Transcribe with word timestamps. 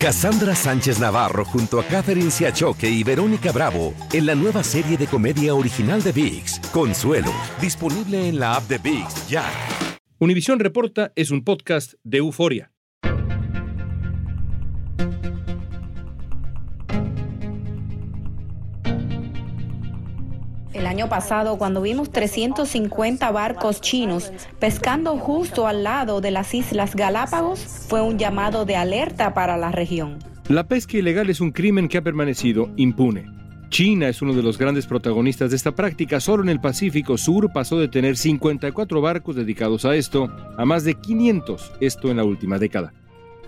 Cassandra 0.00 0.54
Sánchez 0.54 1.00
Navarro 1.00 1.44
junto 1.44 1.80
a 1.80 1.84
Catherine 1.84 2.30
Siachoque 2.30 2.88
y 2.88 3.02
Verónica 3.02 3.50
Bravo 3.50 3.94
en 4.12 4.26
la 4.26 4.36
nueva 4.36 4.62
serie 4.62 4.96
de 4.96 5.08
comedia 5.08 5.56
original 5.56 6.00
de 6.04 6.12
VIX, 6.12 6.60
Consuelo, 6.70 7.32
disponible 7.60 8.28
en 8.28 8.38
la 8.38 8.54
app 8.54 8.68
de 8.68 8.78
VIX 8.78 9.28
ya. 9.28 9.44
Univisión 10.20 10.60
Reporta 10.60 11.12
es 11.16 11.32
un 11.32 11.42
podcast 11.42 11.94
de 12.04 12.18
euforia. 12.18 12.70
Año 20.88 21.08
pasado, 21.08 21.58
cuando 21.58 21.80
vimos 21.80 22.10
350 22.10 23.30
barcos 23.30 23.80
chinos 23.80 24.32
pescando 24.58 25.16
justo 25.18 25.66
al 25.66 25.84
lado 25.84 26.20
de 26.20 26.30
las 26.30 26.54
Islas 26.54 26.96
Galápagos, 26.96 27.60
fue 27.60 28.02
un 28.02 28.18
llamado 28.18 28.64
de 28.64 28.76
alerta 28.76 29.34
para 29.34 29.56
la 29.56 29.70
región. 29.70 30.18
La 30.48 30.66
pesca 30.66 30.96
ilegal 30.96 31.30
es 31.30 31.40
un 31.40 31.52
crimen 31.52 31.88
que 31.88 31.98
ha 31.98 32.02
permanecido 32.02 32.70
impune. 32.76 33.26
China 33.68 34.08
es 34.08 34.22
uno 34.22 34.32
de 34.32 34.42
los 34.42 34.56
grandes 34.56 34.86
protagonistas 34.86 35.50
de 35.50 35.56
esta 35.56 35.72
práctica. 35.72 36.20
Solo 36.20 36.42
en 36.42 36.48
el 36.48 36.60
Pacífico 36.60 37.18
Sur 37.18 37.52
pasó 37.52 37.78
de 37.78 37.88
tener 37.88 38.16
54 38.16 39.00
barcos 39.00 39.36
dedicados 39.36 39.84
a 39.84 39.94
esto 39.94 40.34
a 40.56 40.64
más 40.64 40.84
de 40.84 40.94
500, 40.94 41.72
esto 41.80 42.10
en 42.10 42.16
la 42.16 42.24
última 42.24 42.58
década. 42.58 42.94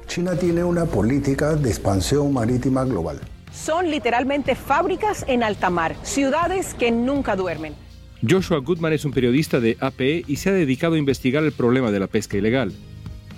China 0.07 0.37
tiene 0.37 0.63
una 0.63 0.85
política 0.85 1.55
de 1.55 1.71
expansión 1.71 2.33
marítima 2.35 2.85
global 2.85 3.19
son 3.53 3.91
literalmente 3.91 4.55
fábricas 4.55 5.25
en 5.29 5.43
alta 5.43 5.71
mar, 5.71 5.97
ciudades 6.03 6.75
que 6.75 6.91
nunca 6.91 7.37
duermen. 7.37 7.75
Joshua 8.29 8.59
Goodman 8.59 8.93
es 8.93 9.05
un 9.05 9.13
periodista 9.13 9.61
de 9.61 9.79
APE 9.81 10.25
y 10.27 10.37
se 10.37 10.51
ha 10.51 10.53
dedicado 10.53 10.95
a 10.95 10.99
investigar 10.99 11.43
el 11.43 11.53
problema 11.53 11.91
de 11.91 12.01
la 12.01 12.07
pesca 12.07 12.37
ilegal. 12.37 12.73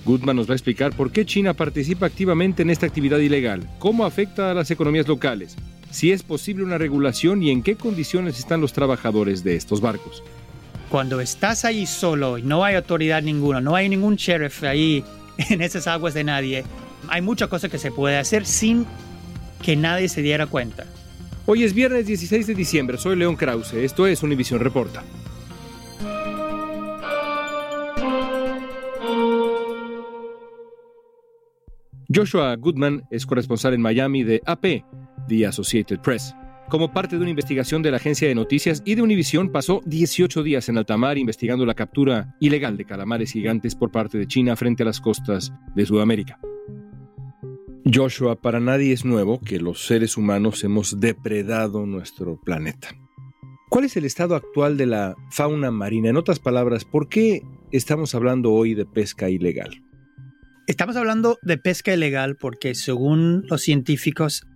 Goodman 0.05 0.35
nos 0.35 0.49
va 0.49 0.55
a 0.55 0.57
explicar 0.57 0.93
por 0.97 1.13
qué 1.13 1.25
China 1.25 1.55
participa 1.55 2.07
activamente 2.07 2.63
en 2.63 2.71
esta 2.71 2.87
actividad 2.87 3.19
ilegal, 3.19 3.69
cómo 3.79 4.05
afecta 4.05 4.51
a 4.51 4.55
las 4.55 4.71
economías 4.73 5.07
locales, 5.07 5.57
si 5.91 6.11
es 6.11 6.25
posible 6.25 6.65
una 6.65 6.79
regulación 6.79 7.43
y 7.43 7.51
en 7.51 7.63
qué 7.63 7.77
condiciones 7.77 8.39
están 8.39 8.61
los 8.61 8.73
trabajadores 8.73 9.45
de 9.45 9.55
estos 9.55 9.81
barcos. 9.81 10.25
Cuando 10.89 11.21
estás 11.21 11.65
ahí 11.65 11.87
solo 11.87 12.37
y 12.39 12.43
no 12.43 12.65
hay 12.65 12.75
autoridad 12.75 13.23
ninguna, 13.23 13.61
no 13.61 13.77
hay 13.77 13.89
ningún 13.89 14.17
sheriff 14.17 14.65
ahí 14.65 15.05
en 15.39 15.63
esas 15.63 15.87
aguas 15.87 16.15
de 16.15 16.25
nadie, 16.25 16.65
hay 17.09 17.23
muchas 17.23 17.49
cosas 17.49 17.71
que 17.71 17.79
se 17.79 17.93
puede 17.93 18.19
hacer 18.19 18.45
sin 18.45 18.87
que 19.63 19.77
nadie 19.77 20.09
se 20.09 20.23
diera 20.23 20.47
cuenta. 20.47 20.85
Hoy 21.47 21.65
es 21.65 21.75
viernes 21.75 22.07
16 22.07 22.47
de 22.47 22.55
diciembre, 22.55 22.99
soy 22.99 23.17
León 23.17 23.37
Krause, 23.37 23.75
esto 23.75 24.07
es 24.07 24.23
Univisión 24.23 24.61
Reporta. 24.61 25.03
Joshua 32.15 32.55
Goodman 32.57 33.05
es 33.11 33.25
corresponsal 33.25 33.75
en 33.75 33.81
Miami 33.81 34.23
de 34.23 34.43
AP, 34.45 34.85
The 35.29 35.47
Associated 35.47 36.01
Press. 36.01 36.35
Como 36.69 36.93
parte 36.93 37.17
de 37.17 37.23
una 37.23 37.31
investigación 37.31 37.83
de 37.83 37.91
la 37.91 37.97
agencia 37.97 38.29
de 38.29 38.35
noticias 38.35 38.83
y 38.85 38.95
de 38.95 39.03
Univision, 39.03 39.51
pasó 39.51 39.81
18 39.85 40.43
días 40.43 40.69
en 40.69 40.79
alta 40.79 40.97
mar 40.97 41.19
investigando 41.19 41.67
la 41.67 41.75
captura 41.75 42.37
ilegal 42.41 42.77
de 42.77 42.85
calamares 42.85 43.33
gigantes 43.33 43.75
por 43.75 43.91
parte 43.91 44.19
de 44.19 44.27
China 44.27 44.57
frente 44.57 44.83
a 44.83 44.87
las 44.87 45.01
costas 45.01 45.53
de 45.75 45.87
Sudamérica. 45.87 46.39
Joshua, 47.85 48.37
para 48.37 48.61
nadie 48.61 48.93
es 48.93 49.05
nuevo 49.05 49.41
que 49.41 49.59
los 49.59 49.87
seres 49.87 50.17
humanos 50.17 50.63
hemos 50.63 51.01
depredado 51.01 51.85
nuestro 51.85 52.41
planeta. 52.41 52.89
¿Cuál 53.69 53.87
es 53.87 53.97
el 53.97 54.05
estado 54.05 54.37
actual 54.37 54.77
de 54.77 54.87
la 54.87 55.17
fauna 55.31 55.71
marina? 55.71 56.11
En 56.11 56.17
otras 56.17 56.39
palabras, 56.39 56.85
¿por 56.85 57.09
qué 57.09 57.43
estamos 57.73 58.15
hablando 58.15 58.53
hoy 58.53 58.75
de 58.75 58.85
pesca 58.87 59.31
ilegal? 59.31 59.83
Estamos 60.67 60.95
hablando 60.97 61.39
de 61.43 61.59
pesca 61.59 61.93
ilegal 61.93 62.37
porque 62.37 62.75
según 62.75 63.45
los 63.49 63.63
científicos, 63.63 64.47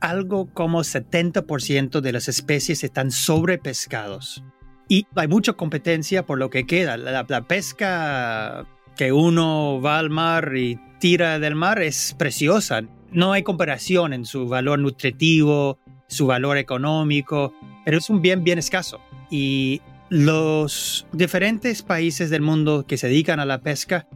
algo 0.00 0.52
como 0.52 0.80
70% 0.80 2.00
de 2.00 2.12
las 2.12 2.28
especies 2.28 2.84
están 2.84 3.10
sobrepescados. 3.10 4.44
Y 4.88 5.06
hay 5.14 5.28
mucha 5.28 5.54
competencia 5.54 6.26
por 6.26 6.38
lo 6.38 6.50
que 6.50 6.66
queda. 6.66 6.96
La, 6.96 7.24
la 7.26 7.48
pesca 7.48 8.66
que 8.96 9.12
uno 9.12 9.80
va 9.80 9.98
al 9.98 10.10
mar 10.10 10.52
y 10.56 10.80
tira 10.98 11.38
del 11.38 11.54
mar 11.54 11.82
es 11.82 12.14
preciosa. 12.18 12.82
No 13.12 13.32
hay 13.32 13.42
comparación 13.42 14.12
en 14.12 14.24
su 14.24 14.48
valor 14.48 14.78
nutritivo, 14.78 15.78
su 16.08 16.26
valor 16.26 16.56
económico, 16.56 17.54
pero 17.84 17.98
es 17.98 18.10
un 18.10 18.22
bien 18.22 18.42
bien 18.42 18.58
escaso. 18.58 19.00
Y 19.30 19.82
los 20.08 21.06
diferentes 21.12 21.82
países 21.82 22.30
del 22.30 22.42
mundo 22.42 22.86
que 22.86 22.96
se 22.96 23.08
dedican 23.08 23.40
a 23.40 23.44
la 23.44 23.60
pesca 23.60 24.08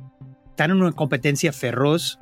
están 0.49 0.71
en 0.71 0.83
una 0.83 0.93
competencia 0.93 1.53
feroz 1.53 2.19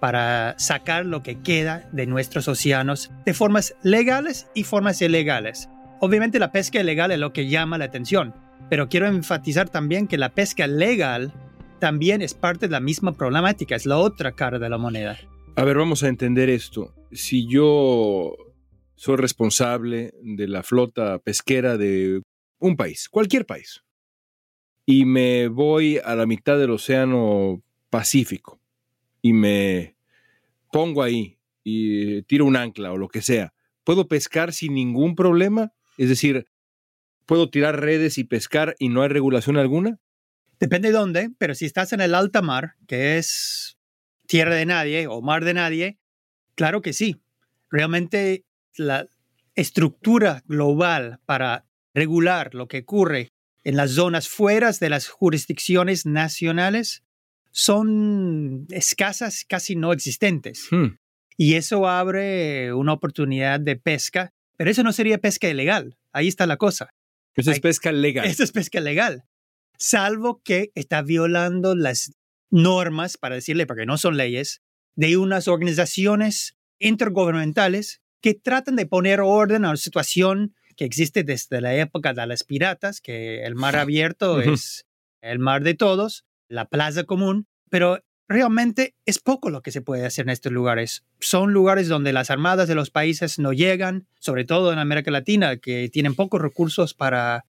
para 0.00 0.54
sacar 0.58 1.06
lo 1.06 1.22
que 1.22 1.40
queda 1.40 1.88
de 1.92 2.06
nuestros 2.06 2.48
océanos 2.48 3.10
de 3.24 3.34
formas 3.34 3.74
legales 3.82 4.48
y 4.54 4.64
formas 4.64 5.00
ilegales. 5.00 5.68
Obviamente 6.00 6.38
la 6.38 6.52
pesca 6.52 6.80
ilegal 6.80 7.10
es 7.12 7.18
lo 7.18 7.32
que 7.32 7.48
llama 7.48 7.78
la 7.78 7.86
atención, 7.86 8.34
pero 8.68 8.88
quiero 8.88 9.06
enfatizar 9.06 9.68
también 9.68 10.06
que 10.06 10.18
la 10.18 10.28
pesca 10.30 10.66
legal 10.66 11.32
también 11.78 12.22
es 12.22 12.34
parte 12.34 12.66
de 12.66 12.72
la 12.72 12.80
misma 12.80 13.12
problemática, 13.12 13.76
es 13.76 13.86
la 13.86 13.98
otra 13.98 14.32
cara 14.32 14.58
de 14.58 14.68
la 14.68 14.78
moneda. 14.78 15.18
A 15.56 15.64
ver, 15.64 15.76
vamos 15.76 16.02
a 16.02 16.08
entender 16.08 16.50
esto. 16.50 16.94
Si 17.12 17.46
yo 17.46 18.34
soy 18.96 19.16
responsable 19.16 20.14
de 20.22 20.48
la 20.48 20.62
flota 20.62 21.18
pesquera 21.18 21.76
de 21.76 22.22
un 22.58 22.76
país, 22.76 23.08
cualquier 23.08 23.46
país, 23.46 23.84
y 24.86 25.04
me 25.04 25.48
voy 25.48 25.98
a 26.04 26.14
la 26.14 26.26
mitad 26.26 26.58
del 26.58 26.70
Océano 26.70 27.62
Pacífico 27.90 28.60
y 29.22 29.32
me 29.32 29.96
pongo 30.70 31.02
ahí 31.02 31.38
y 31.62 32.22
tiro 32.22 32.44
un 32.44 32.56
ancla 32.56 32.92
o 32.92 32.98
lo 32.98 33.08
que 33.08 33.22
sea, 33.22 33.54
¿puedo 33.84 34.08
pescar 34.08 34.52
sin 34.52 34.74
ningún 34.74 35.14
problema? 35.14 35.72
Es 35.96 36.08
decir, 36.08 36.46
¿puedo 37.26 37.48
tirar 37.48 37.80
redes 37.80 38.18
y 38.18 38.24
pescar 38.24 38.74
y 38.78 38.88
no 38.88 39.02
hay 39.02 39.08
regulación 39.08 39.56
alguna? 39.56 40.00
Depende 40.58 40.88
de 40.88 40.94
dónde, 40.94 41.30
pero 41.38 41.54
si 41.54 41.66
estás 41.66 41.92
en 41.92 42.00
el 42.00 42.14
alta 42.14 42.42
mar, 42.42 42.74
que 42.86 43.18
es 43.18 43.76
tierra 44.26 44.54
de 44.54 44.66
nadie 44.66 45.06
o 45.06 45.20
mar 45.20 45.44
de 45.44 45.54
nadie, 45.54 45.98
claro 46.54 46.82
que 46.82 46.92
sí. 46.92 47.20
Realmente 47.70 48.44
la 48.76 49.08
estructura 49.54 50.42
global 50.46 51.20
para 51.26 51.66
regular 51.92 52.54
lo 52.54 52.68
que 52.68 52.80
ocurre 52.80 53.32
en 53.62 53.76
las 53.76 53.92
zonas 53.92 54.28
fuera 54.28 54.70
de 54.72 54.88
las 54.90 55.08
jurisdicciones 55.08 56.06
nacionales 56.06 57.02
son 57.50 58.66
escasas, 58.70 59.44
casi 59.48 59.76
no 59.76 59.92
existentes. 59.92 60.66
Hmm. 60.70 60.96
Y 61.36 61.54
eso 61.54 61.88
abre 61.88 62.72
una 62.72 62.92
oportunidad 62.92 63.60
de 63.60 63.76
pesca, 63.76 64.32
pero 64.56 64.70
eso 64.70 64.82
no 64.82 64.92
sería 64.92 65.18
pesca 65.18 65.48
ilegal. 65.48 65.96
Ahí 66.12 66.28
está 66.28 66.46
la 66.46 66.56
cosa. 66.56 66.90
Eso 67.34 67.50
es 67.50 67.60
pesca 67.60 67.90
legal. 67.90 68.26
Eso 68.26 68.44
es 68.44 68.52
pesca 68.52 68.80
legal 68.80 69.24
salvo 69.78 70.40
que 70.42 70.70
está 70.74 71.02
violando 71.02 71.74
las 71.74 72.12
normas, 72.50 73.16
para 73.16 73.34
decirle, 73.34 73.66
porque 73.66 73.86
no 73.86 73.98
son 73.98 74.16
leyes, 74.16 74.62
de 74.96 75.16
unas 75.16 75.48
organizaciones 75.48 76.56
intergubernamentales 76.78 78.00
que 78.20 78.34
tratan 78.34 78.76
de 78.76 78.86
poner 78.86 79.20
orden 79.20 79.64
a 79.64 79.70
una 79.70 79.76
situación 79.76 80.54
que 80.76 80.84
existe 80.84 81.24
desde 81.24 81.60
la 81.60 81.74
época 81.74 82.14
de 82.14 82.26
las 82.26 82.44
piratas, 82.44 83.00
que 83.00 83.44
el 83.44 83.54
mar 83.54 83.76
abierto 83.76 84.40
es 84.40 84.86
el 85.20 85.38
mar 85.38 85.62
de 85.62 85.74
todos, 85.74 86.24
la 86.48 86.66
plaza 86.68 87.04
común, 87.04 87.46
pero 87.70 88.02
realmente 88.28 88.94
es 89.04 89.18
poco 89.18 89.50
lo 89.50 89.62
que 89.62 89.72
se 89.72 89.82
puede 89.82 90.06
hacer 90.06 90.26
en 90.26 90.30
estos 90.30 90.52
lugares. 90.52 91.04
Son 91.20 91.52
lugares 91.52 91.88
donde 91.88 92.12
las 92.12 92.30
armadas 92.30 92.68
de 92.68 92.74
los 92.74 92.90
países 92.90 93.38
no 93.38 93.52
llegan, 93.52 94.06
sobre 94.20 94.44
todo 94.44 94.72
en 94.72 94.78
América 94.78 95.10
Latina, 95.10 95.56
que 95.56 95.88
tienen 95.88 96.14
pocos 96.14 96.40
recursos 96.40 96.94
para 96.94 97.46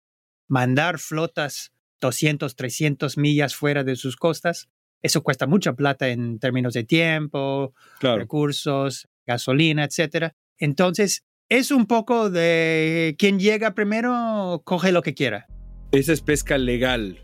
mandar 0.48 1.00
flotas 1.00 1.72
200, 2.02 2.56
300 2.56 3.18
millas 3.18 3.56
fuera 3.56 3.84
de 3.84 3.96
sus 3.96 4.16
costas. 4.16 4.70
Eso 5.02 5.24
cuesta 5.24 5.48
mucha 5.48 5.74
plata 5.74 6.10
en 6.10 6.40
términos 6.40 6.74
de 6.74 6.84
tiempo, 6.84 7.74
recursos, 8.02 9.08
gasolina, 9.26 9.86
etc. 9.86 10.34
Entonces, 10.58 11.24
es 11.50 11.72
un 11.72 11.86
poco 11.86 12.30
de 12.30 13.16
quien 13.20 13.40
llega 13.40 13.76
primero, 13.76 14.62
coge 14.66 14.92
lo 14.92 15.02
que 15.02 15.14
quiera. 15.14 15.46
Esa 15.92 16.12
es 16.12 16.22
pesca 16.22 16.58
legal, 16.58 17.20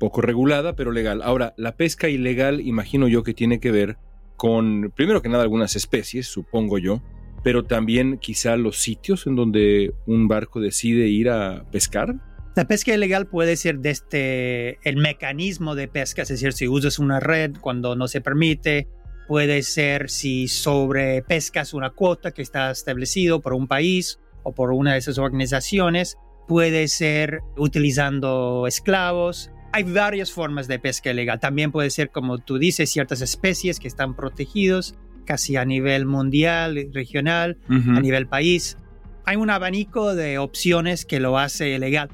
poco 0.00 0.20
regulada, 0.20 0.74
pero 0.74 0.90
legal. 0.90 1.22
Ahora, 1.22 1.54
la 1.56 1.76
pesca 1.76 2.08
ilegal, 2.08 2.60
imagino 2.60 3.06
yo 3.06 3.22
que 3.22 3.34
tiene 3.34 3.60
que 3.60 3.70
ver 3.70 3.98
con, 4.36 4.92
primero 4.96 5.22
que 5.22 5.28
nada, 5.28 5.44
algunas 5.44 5.76
especies, 5.76 6.26
supongo 6.26 6.78
yo, 6.78 7.00
pero 7.44 7.64
también 7.64 8.18
quizá 8.18 8.56
los 8.56 8.78
sitios 8.78 9.26
en 9.26 9.36
donde 9.36 9.94
un 10.06 10.26
barco 10.26 10.60
decide 10.60 11.06
ir 11.06 11.30
a 11.30 11.64
pescar. 11.70 12.16
La 12.54 12.66
pesca 12.66 12.92
ilegal 12.92 13.26
puede 13.26 13.56
ser 13.56 13.78
desde 13.78 14.78
el 14.82 14.98
mecanismo 14.98 15.74
de 15.74 15.88
pesca, 15.88 16.20
es 16.20 16.28
decir, 16.28 16.52
si 16.52 16.68
usas 16.68 16.98
una 16.98 17.18
red 17.18 17.52
cuando 17.58 17.96
no 17.96 18.08
se 18.08 18.20
permite, 18.20 18.88
puede 19.26 19.62
ser 19.62 20.10
si 20.10 20.48
sobrepescas 20.48 21.72
una 21.72 21.88
cuota 21.88 22.32
que 22.32 22.42
está 22.42 22.70
establecido 22.70 23.40
por 23.40 23.54
un 23.54 23.68
país 23.68 24.18
o 24.42 24.52
por 24.52 24.72
una 24.72 24.92
de 24.92 24.98
esas 24.98 25.16
organizaciones, 25.16 26.18
puede 26.46 26.88
ser 26.88 27.40
utilizando 27.56 28.66
esclavos. 28.66 29.50
Hay 29.72 29.84
varias 29.84 30.30
formas 30.30 30.68
de 30.68 30.78
pesca 30.78 31.10
ilegal. 31.10 31.40
También 31.40 31.72
puede 31.72 31.88
ser, 31.88 32.10
como 32.10 32.36
tú 32.36 32.58
dices, 32.58 32.90
ciertas 32.90 33.22
especies 33.22 33.80
que 33.80 33.88
están 33.88 34.14
protegidos. 34.14 34.94
casi 35.24 35.56
a 35.56 35.64
nivel 35.64 36.04
mundial, 36.04 36.90
regional, 36.92 37.56
a 37.68 38.00
nivel 38.00 38.26
país. 38.26 38.76
Hay 39.24 39.36
un 39.36 39.50
abanico 39.50 40.16
de 40.16 40.38
opciones 40.38 41.06
que 41.06 41.20
lo 41.20 41.38
hace 41.38 41.70
ilegal. 41.70 42.10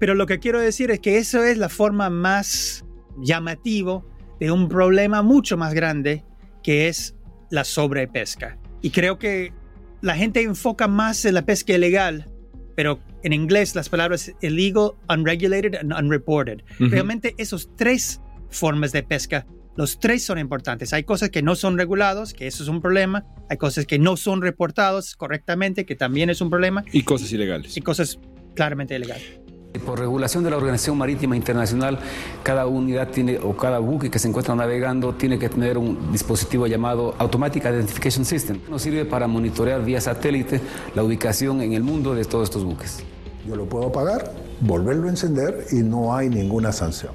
Pero 0.00 0.14
lo 0.14 0.26
que 0.26 0.40
quiero 0.40 0.58
decir 0.58 0.90
es 0.90 0.98
que 0.98 1.18
eso 1.18 1.44
es 1.44 1.58
la 1.58 1.68
forma 1.68 2.10
más 2.10 2.84
llamativo 3.18 4.04
de 4.40 4.50
un 4.50 4.68
problema 4.68 5.22
mucho 5.22 5.58
más 5.58 5.74
grande 5.74 6.24
que 6.62 6.88
es 6.88 7.14
la 7.50 7.64
sobrepesca. 7.64 8.58
Y 8.80 8.90
creo 8.90 9.18
que 9.18 9.52
la 10.00 10.16
gente 10.16 10.42
enfoca 10.42 10.88
más 10.88 11.24
en 11.26 11.34
la 11.34 11.44
pesca 11.44 11.74
ilegal, 11.74 12.26
pero 12.74 12.98
en 13.22 13.34
inglés 13.34 13.74
las 13.74 13.90
palabras 13.90 14.32
illegal, 14.40 14.92
unregulated 15.10 15.76
and 15.76 15.92
unreported. 15.92 16.62
Realmente 16.78 17.34
esos 17.36 17.68
tres 17.76 18.22
formas 18.48 18.92
de 18.92 19.02
pesca, 19.02 19.46
los 19.76 20.00
tres 20.00 20.24
son 20.24 20.38
importantes. 20.38 20.94
Hay 20.94 21.04
cosas 21.04 21.28
que 21.28 21.42
no 21.42 21.54
son 21.56 21.76
regulados, 21.76 22.32
que 22.32 22.46
eso 22.46 22.62
es 22.62 22.70
un 22.70 22.80
problema. 22.80 23.26
Hay 23.50 23.58
cosas 23.58 23.84
que 23.84 23.98
no 23.98 24.16
son 24.16 24.40
reportados 24.40 25.14
correctamente, 25.14 25.84
que 25.84 25.94
también 25.94 26.30
es 26.30 26.40
un 26.40 26.48
problema. 26.48 26.84
Y 26.90 27.02
cosas 27.02 27.30
ilegales. 27.32 27.76
Y 27.76 27.82
cosas 27.82 28.18
claramente 28.54 28.96
ilegales. 28.96 29.40
Por 29.78 30.00
regulación 30.00 30.42
de 30.42 30.50
la 30.50 30.56
Organización 30.56 30.98
Marítima 30.98 31.36
Internacional, 31.36 32.00
cada 32.42 32.66
unidad 32.66 33.08
tiene 33.08 33.38
o 33.38 33.56
cada 33.56 33.78
buque 33.78 34.10
que 34.10 34.18
se 34.18 34.26
encuentra 34.26 34.54
navegando 34.56 35.14
tiene 35.14 35.38
que 35.38 35.48
tener 35.48 35.78
un 35.78 36.10
dispositivo 36.10 36.66
llamado 36.66 37.14
Automatic 37.18 37.64
Identification 37.64 38.24
System. 38.24 38.58
Nos 38.68 38.82
sirve 38.82 39.04
para 39.04 39.28
monitorear 39.28 39.84
vía 39.84 40.00
satélite 40.00 40.60
la 40.96 41.04
ubicación 41.04 41.60
en 41.62 41.74
el 41.74 41.84
mundo 41.84 42.16
de 42.16 42.24
todos 42.24 42.48
estos 42.48 42.64
buques. 42.64 43.04
Yo 43.46 43.54
lo 43.54 43.68
puedo 43.68 43.86
apagar, 43.86 44.32
volverlo 44.60 45.06
a 45.06 45.10
encender 45.10 45.66
y 45.70 45.76
no 45.76 46.14
hay 46.14 46.28
ninguna 46.28 46.72
sanción. 46.72 47.12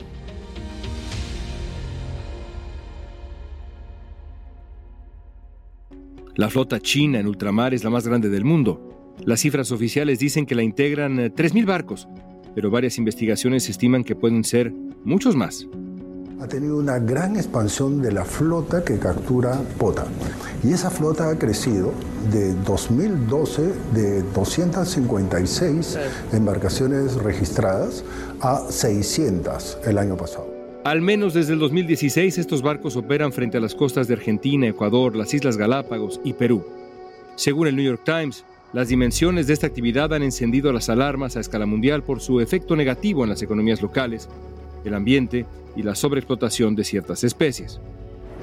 La 6.36 6.50
flota 6.50 6.80
china 6.80 7.19
en 7.19 7.28
ultramar 7.28 7.74
es 7.74 7.84
la 7.84 7.90
más 7.90 8.07
grande 8.07 8.30
del 8.30 8.46
mundo. 8.46 9.13
Las 9.25 9.42
cifras 9.42 9.72
oficiales 9.72 10.19
dicen 10.19 10.46
que 10.46 10.56
la 10.56 10.63
integran 10.63 11.19
eh, 11.19 11.34
3.000 11.34 11.66
barcos, 11.66 12.07
pero 12.56 12.72
varias 12.72 12.98
investigaciones 12.98 13.69
estiman 13.69 14.04
que 14.04 14.16
pueden 14.16 14.44
ser 14.46 14.72
muchos 15.04 15.36
más. 15.36 15.68
Ha 16.40 16.48
tenido 16.48 16.78
una 16.78 17.00
gran 17.00 17.36
expansión 17.36 18.02
de 18.02 18.12
la 18.12 18.25
flota 18.25 18.84
que 18.84 18.98
captura 18.98 19.60
pota. 19.78 20.06
Y 20.63 20.72
esa 20.72 20.90
flota 20.90 21.30
ha 21.30 21.38
crecido 21.38 21.94
de 22.31 22.54
2012 22.66 23.74
de 23.94 24.22
256 24.34 26.00
embarcaciones 26.34 27.16
registradas 27.16 28.04
a 28.42 28.66
600 28.69 29.80
el 29.86 29.98
año 29.98 30.18
pasado. 30.18 30.54
Al 30.84 31.02
menos 31.02 31.34
desde 31.34 31.54
el 31.54 31.60
2016 31.60 32.38
estos 32.38 32.62
barcos 32.62 32.96
operan 32.96 33.34
frente 33.34 33.57
a 33.57 33.62
las 33.62 33.74
costas 33.74 34.07
de 34.07 34.13
Argentina, 34.13 34.68
Ecuador, 34.68 35.16
las 35.16 35.34
Islas 35.34 35.57
Galápagos 35.57 36.22
y 36.24 36.34
Perú. 36.34 36.63
Según 37.36 37.68
el 37.68 37.75
New 37.75 37.86
York 37.86 38.02
Times, 38.06 38.46
las 38.75 38.89
dimensiones 38.89 39.48
de 39.48 39.54
esta 39.54 39.68
actividad 39.68 40.13
han 40.13 40.22
encendido 40.22 40.74
las 40.74 40.89
alarmas 40.89 41.38
a 41.38 41.39
escala 41.39 41.66
mundial 41.66 42.04
por 42.04 42.19
su 42.19 42.42
efecto 42.42 42.75
negativo 42.75 43.24
en 43.24 43.30
las 43.30 43.42
economías 43.42 43.81
locales, 43.81 44.27
el 44.83 44.94
ambiente 44.94 45.45
y 45.77 45.83
la 45.83 45.95
sobreexplotación 45.95 46.75
de 46.75 46.83
ciertas 46.83 47.24
especies. 47.24 47.80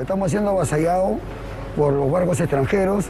Estamos 0.00 0.30
siendo 0.30 0.48
avasallados 0.48 1.18
por 1.76 1.92
los 1.92 2.10
barcos 2.10 2.40
extranjeros 2.40 3.08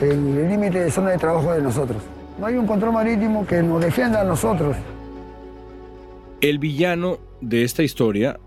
en 0.00 0.38
el 0.38 0.48
límite 0.48 0.80
de 0.80 0.90
zona 0.90 1.10
de 1.10 1.18
trabajo 1.18 1.52
de 1.52 1.60
nosotros. 1.60 2.02
No 2.40 2.46
hay 2.46 2.54
un 2.54 2.66
control 2.66 2.94
marítimo 2.94 3.46
que 3.46 3.62
nos 3.62 3.82
defienda 3.82 4.22
a 4.22 4.24
nosotros. 4.24 4.74
El 6.40 6.58
villano 6.58 7.18
de 7.42 7.64
esta 7.64 7.82
historia, 7.82 8.40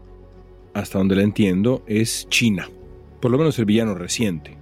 hasta 0.74 0.98
donde 0.98 1.18
la 1.18 1.22
entiendo, 1.22 1.84
es 1.86 2.28
China, 2.30 2.68
por 3.22 3.30
lo 3.30 3.38
menos 3.38 3.60
el 3.60 3.66
villano 3.66 3.94
reciente. 3.94 4.58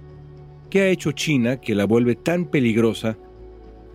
¿Qué 0.68 0.82
ha 0.82 0.88
hecho 0.88 1.12
China 1.12 1.58
que 1.58 1.74
la 1.74 1.86
vuelve 1.86 2.16
tan 2.16 2.44
peligrosa 2.44 3.16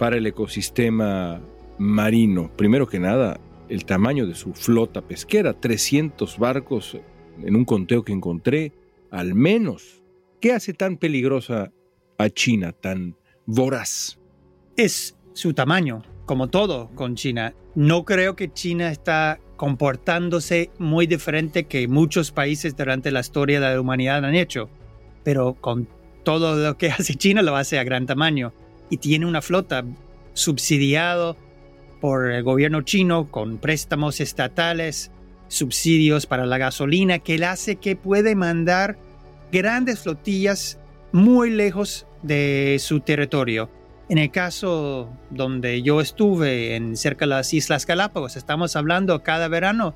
para 0.01 0.17
el 0.17 0.25
ecosistema 0.25 1.39
marino? 1.77 2.49
Primero 2.57 2.87
que 2.87 2.97
nada, 2.97 3.39
el 3.69 3.85
tamaño 3.85 4.25
de 4.25 4.33
su 4.33 4.51
flota 4.55 5.03
pesquera, 5.03 5.53
300 5.53 6.39
barcos 6.39 6.97
en 7.43 7.55
un 7.55 7.65
conteo 7.65 8.03
que 8.03 8.11
encontré, 8.11 8.71
al 9.11 9.35
menos. 9.35 10.01
¿Qué 10.39 10.53
hace 10.53 10.73
tan 10.73 10.97
peligrosa 10.97 11.71
a 12.17 12.29
China, 12.31 12.71
tan 12.71 13.15
voraz? 13.45 14.17
Es 14.75 15.19
su 15.33 15.53
tamaño, 15.53 16.01
como 16.25 16.47
todo 16.47 16.89
con 16.95 17.13
China. 17.13 17.53
No 17.75 18.03
creo 18.03 18.35
que 18.35 18.51
China 18.51 18.89
está 18.89 19.39
comportándose 19.55 20.71
muy 20.79 21.05
diferente 21.05 21.65
que 21.65 21.87
muchos 21.87 22.31
países 22.31 22.75
durante 22.75 23.11
la 23.11 23.19
historia 23.19 23.59
de 23.59 23.75
la 23.75 23.79
humanidad 23.79 24.25
han 24.25 24.33
hecho, 24.33 24.67
pero 25.23 25.53
con 25.61 25.87
todo 26.23 26.55
lo 26.55 26.75
que 26.79 26.89
hace 26.89 27.13
China 27.13 27.43
lo 27.43 27.55
hace 27.55 27.77
a 27.77 27.83
gran 27.83 28.07
tamaño 28.07 28.51
y 28.91 28.97
tiene 28.97 29.25
una 29.25 29.41
flota 29.41 29.83
subsidiado 30.33 31.35
por 31.99 32.29
el 32.29 32.43
gobierno 32.43 32.81
chino 32.81 33.31
con 33.31 33.57
préstamos 33.57 34.19
estatales, 34.19 35.09
subsidios 35.47 36.27
para 36.27 36.45
la 36.45 36.59
gasolina, 36.59 37.19
que 37.19 37.39
le 37.39 37.47
hace 37.47 37.77
que 37.77 37.95
puede 37.95 38.35
mandar 38.35 38.97
grandes 39.51 40.01
flotillas 40.01 40.77
muy 41.11 41.49
lejos 41.49 42.05
de 42.21 42.77
su 42.79 42.99
territorio. 42.99 43.69
En 44.09 44.17
el 44.17 44.29
caso 44.29 45.09
donde 45.29 45.81
yo 45.81 46.01
estuve, 46.01 46.75
en 46.75 46.97
cerca 46.97 47.25
de 47.25 47.29
las 47.29 47.53
Islas 47.53 47.85
Galápagos, 47.85 48.35
estamos 48.35 48.75
hablando 48.75 49.23
cada 49.23 49.47
verano 49.47 49.93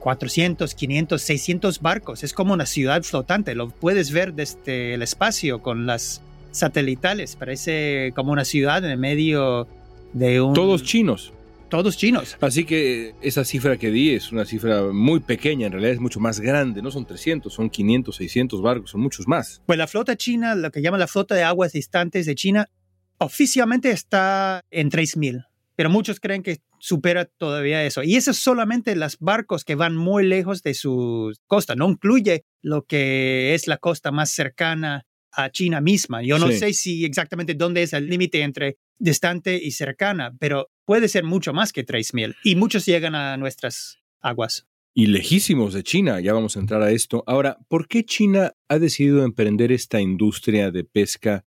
400, 0.00 0.74
500, 0.74 1.22
600 1.22 1.80
barcos. 1.80 2.24
Es 2.24 2.32
como 2.32 2.52
una 2.52 2.66
ciudad 2.66 3.02
flotante. 3.04 3.54
Lo 3.54 3.70
puedes 3.70 4.10
ver 4.10 4.34
desde 4.34 4.94
el 4.94 5.02
espacio 5.02 5.62
con 5.62 5.86
las 5.86 6.20
satelitales. 6.54 7.36
Parece 7.36 8.12
como 8.14 8.32
una 8.32 8.44
ciudad 8.44 8.84
en 8.84 8.90
el 8.90 8.98
medio 8.98 9.66
de 10.12 10.40
un... 10.40 10.54
Todos 10.54 10.82
chinos. 10.82 11.32
Todos 11.68 11.96
chinos. 11.96 12.36
Así 12.40 12.64
que 12.64 13.14
esa 13.20 13.44
cifra 13.44 13.76
que 13.76 13.90
di 13.90 14.10
es 14.10 14.30
una 14.30 14.44
cifra 14.44 14.82
muy 14.92 15.20
pequeña, 15.20 15.66
en 15.66 15.72
realidad 15.72 15.94
es 15.94 16.00
mucho 16.00 16.20
más 16.20 16.38
grande, 16.38 16.82
no 16.82 16.90
son 16.90 17.04
300, 17.04 17.52
son 17.52 17.68
500, 17.68 18.14
600 18.14 18.62
barcos, 18.62 18.90
son 18.90 19.00
muchos 19.00 19.26
más. 19.26 19.60
Pues 19.66 19.78
la 19.78 19.88
flota 19.88 20.16
china, 20.16 20.54
lo 20.54 20.70
que 20.70 20.82
llaman 20.82 21.00
la 21.00 21.08
flota 21.08 21.34
de 21.34 21.42
aguas 21.42 21.72
distantes 21.72 22.26
de 22.26 22.34
China, 22.36 22.70
oficialmente 23.18 23.90
está 23.90 24.64
en 24.70 24.90
3.000, 24.90 25.46
pero 25.74 25.90
muchos 25.90 26.20
creen 26.20 26.44
que 26.44 26.60
supera 26.78 27.24
todavía 27.24 27.84
eso. 27.84 28.04
Y 28.04 28.16
eso 28.16 28.30
es 28.30 28.36
solamente 28.36 28.94
los 28.94 29.18
barcos 29.18 29.64
que 29.64 29.74
van 29.74 29.96
muy 29.96 30.24
lejos 30.24 30.62
de 30.62 30.74
su 30.74 31.34
costa, 31.48 31.74
no 31.74 31.90
incluye 31.90 32.44
lo 32.62 32.82
que 32.82 33.54
es 33.54 33.66
la 33.66 33.78
costa 33.78 34.12
más 34.12 34.30
cercana 34.30 35.06
a 35.36 35.50
China 35.50 35.80
misma. 35.80 36.22
Yo 36.22 36.38
no 36.38 36.48
Sí. 36.50 36.58
sé 36.58 36.72
si 36.72 37.04
exactamente 37.04 37.54
dónde 37.54 37.82
es 37.82 37.92
el 37.92 38.06
límite 38.08 38.42
entre 38.42 38.76
distante 38.98 39.56
y 39.62 39.70
cercana, 39.72 40.34
pero 40.38 40.70
puede 40.84 41.08
ser 41.08 41.24
mucho 41.24 41.52
más 41.52 41.72
que 41.72 41.84
3.000 41.84 42.34
y 42.44 42.56
muchos 42.56 42.86
llegan 42.86 43.14
a 43.14 43.36
nuestras 43.36 43.98
aguas. 44.20 44.66
Y 44.96 45.06
lejísimos 45.06 45.74
de 45.74 45.82
China, 45.82 46.20
ya 46.20 46.32
vamos 46.32 46.56
a 46.56 46.60
entrar 46.60 46.80
a 46.82 46.92
esto. 46.92 47.24
Ahora, 47.26 47.58
¿por 47.68 47.88
qué 47.88 48.04
China 48.04 48.52
ha 48.68 48.78
decidido 48.78 49.24
emprender 49.24 49.72
esta 49.72 50.00
industria 50.00 50.70
de 50.70 50.84
pesca 50.84 51.44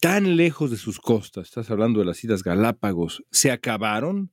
tan 0.00 0.36
lejos 0.36 0.70
de 0.70 0.76
sus 0.76 0.98
costas? 0.98 1.46
Estás 1.48 1.70
hablando 1.70 2.00
de 2.00 2.06
las 2.06 2.22
Islas 2.22 2.42
Galápagos. 2.42 3.22
¿Se 3.30 3.50
acabaron 3.50 4.32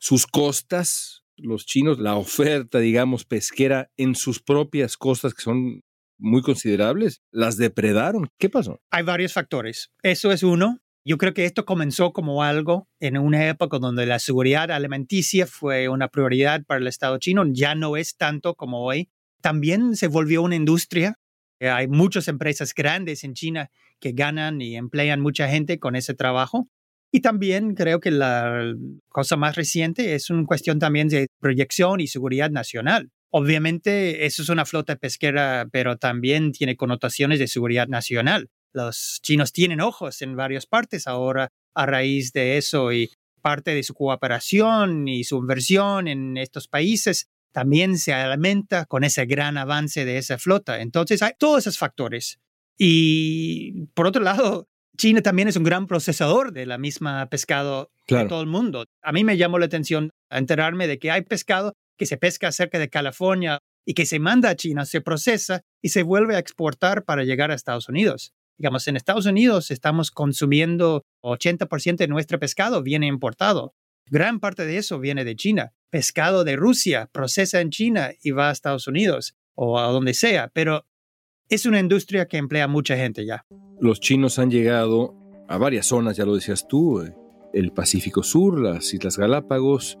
sus 0.00 0.26
costas, 0.26 1.22
los 1.36 1.64
chinos, 1.66 2.00
la 2.00 2.16
oferta, 2.16 2.80
digamos, 2.80 3.24
pesquera 3.24 3.90
en 3.96 4.16
sus 4.16 4.40
propias 4.42 4.96
costas, 4.96 5.32
que 5.32 5.42
son 5.42 5.82
muy 6.18 6.42
considerables? 6.42 7.20
¿Las 7.30 7.56
depredaron? 7.56 8.28
¿Qué 8.38 8.50
pasó? 8.50 8.80
Hay 8.90 9.04
varios 9.04 9.32
factores. 9.32 9.90
Eso 10.02 10.32
es 10.32 10.42
uno. 10.42 10.78
Yo 11.04 11.16
creo 11.16 11.32
que 11.32 11.46
esto 11.46 11.64
comenzó 11.64 12.12
como 12.12 12.42
algo 12.42 12.88
en 13.00 13.16
una 13.16 13.48
época 13.48 13.78
donde 13.78 14.04
la 14.04 14.18
seguridad 14.18 14.70
alimenticia 14.70 15.46
fue 15.46 15.88
una 15.88 16.08
prioridad 16.08 16.64
para 16.64 16.80
el 16.80 16.86
Estado 16.86 17.18
chino. 17.18 17.44
Ya 17.50 17.74
no 17.74 17.96
es 17.96 18.16
tanto 18.16 18.54
como 18.54 18.84
hoy. 18.84 19.08
También 19.40 19.96
se 19.96 20.08
volvió 20.08 20.42
una 20.42 20.56
industria. 20.56 21.14
Eh, 21.60 21.70
Hay 21.70 21.88
muchas 21.88 22.28
empresas 22.28 22.74
grandes 22.74 23.24
en 23.24 23.34
China 23.34 23.70
que 24.00 24.12
ganan 24.12 24.60
y 24.60 24.76
emplean 24.76 25.20
mucha 25.20 25.48
gente 25.48 25.78
con 25.78 25.96
ese 25.96 26.14
trabajo. 26.14 26.68
Y 27.10 27.20
también 27.20 27.74
creo 27.74 28.00
que 28.00 28.10
la 28.10 28.74
cosa 29.08 29.36
más 29.36 29.56
reciente 29.56 30.14
es 30.14 30.28
una 30.28 30.44
cuestión 30.44 30.78
también 30.78 31.08
de 31.08 31.28
proyección 31.40 32.00
y 32.00 32.06
seguridad 32.06 32.50
nacional. 32.50 33.10
Obviamente, 33.30 34.26
eso 34.26 34.42
es 34.42 34.48
una 34.48 34.64
flota 34.64 34.96
pesquera, 34.96 35.68
pero 35.70 35.96
también 35.96 36.52
tiene 36.52 36.76
connotaciones 36.76 37.38
de 37.38 37.46
seguridad 37.48 37.88
nacional. 37.88 38.48
Los 38.72 39.20
chinos 39.22 39.52
tienen 39.52 39.80
ojos 39.80 40.22
en 40.22 40.36
varias 40.36 40.66
partes 40.66 41.06
ahora 41.06 41.48
a 41.74 41.86
raíz 41.86 42.32
de 42.32 42.56
eso 42.58 42.92
y 42.92 43.10
parte 43.42 43.74
de 43.74 43.82
su 43.82 43.94
cooperación 43.94 45.08
y 45.08 45.24
su 45.24 45.38
inversión 45.38 46.08
en 46.08 46.36
estos 46.36 46.68
países 46.68 47.28
también 47.52 47.98
se 47.98 48.12
alimenta 48.12 48.84
con 48.86 49.04
ese 49.04 49.26
gran 49.26 49.56
avance 49.58 50.04
de 50.04 50.18
esa 50.18 50.38
flota. 50.38 50.80
Entonces 50.80 51.22
hay 51.22 51.32
todos 51.38 51.60
esos 51.60 51.78
factores. 51.78 52.38
Y 52.76 53.86
por 53.94 54.06
otro 54.06 54.22
lado, 54.22 54.68
China 54.96 55.22
también 55.22 55.48
es 55.48 55.56
un 55.56 55.64
gran 55.64 55.86
procesador 55.86 56.52
de 56.52 56.66
la 56.66 56.78
misma 56.78 57.28
pescado 57.28 57.90
Claro. 58.06 58.24
de 58.24 58.28
todo 58.30 58.40
el 58.40 58.46
mundo. 58.46 58.86
A 59.02 59.12
mí 59.12 59.22
me 59.22 59.36
llamó 59.36 59.58
la 59.58 59.66
atención 59.66 60.10
enterarme 60.30 60.86
de 60.86 60.98
que 60.98 61.10
hay 61.10 61.22
pescado 61.22 61.74
que 61.98 62.06
se 62.06 62.16
pesca 62.16 62.50
cerca 62.52 62.78
de 62.78 62.88
California 62.88 63.60
y 63.84 63.94
que 63.94 64.06
se 64.06 64.18
manda 64.18 64.50
a 64.50 64.56
China, 64.56 64.84
se 64.84 65.00
procesa 65.00 65.62
y 65.82 65.90
se 65.90 66.02
vuelve 66.02 66.36
a 66.36 66.38
exportar 66.38 67.04
para 67.04 67.24
llegar 67.24 67.50
a 67.50 67.54
Estados 67.54 67.88
Unidos. 67.88 68.32
Digamos, 68.58 68.88
en 68.88 68.96
Estados 68.96 69.26
Unidos 69.26 69.70
estamos 69.70 70.10
consumiendo 70.10 71.04
80% 71.22 71.96
de 71.96 72.08
nuestro 72.08 72.38
pescado 72.38 72.82
viene 72.82 73.06
importado. 73.06 73.74
Gran 74.06 74.40
parte 74.40 74.64
de 74.64 74.78
eso 74.78 74.98
viene 74.98 75.24
de 75.24 75.36
China. 75.36 75.72
Pescado 75.90 76.44
de 76.44 76.56
Rusia 76.56 77.08
procesa 77.12 77.60
en 77.60 77.70
China 77.70 78.10
y 78.22 78.30
va 78.30 78.48
a 78.48 78.52
Estados 78.52 78.86
Unidos 78.88 79.36
o 79.54 79.78
a 79.78 79.88
donde 79.88 80.14
sea, 80.14 80.50
pero 80.52 80.84
es 81.48 81.66
una 81.66 81.80
industria 81.80 82.26
que 82.26 82.36
emplea 82.36 82.68
mucha 82.68 82.96
gente 82.96 83.24
ya. 83.24 83.44
Los 83.80 84.00
chinos 84.00 84.38
han 84.38 84.50
llegado 84.50 85.14
a 85.48 85.56
varias 85.56 85.86
zonas, 85.86 86.16
ya 86.16 86.26
lo 86.26 86.34
decías 86.34 86.66
tú, 86.68 87.00
eh, 87.00 87.14
el 87.52 87.72
Pacífico 87.72 88.22
Sur, 88.22 88.60
las 88.60 88.92
Islas 88.92 89.16
Galápagos, 89.16 89.98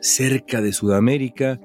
cerca 0.00 0.60
de 0.60 0.72
Sudamérica. 0.72 1.60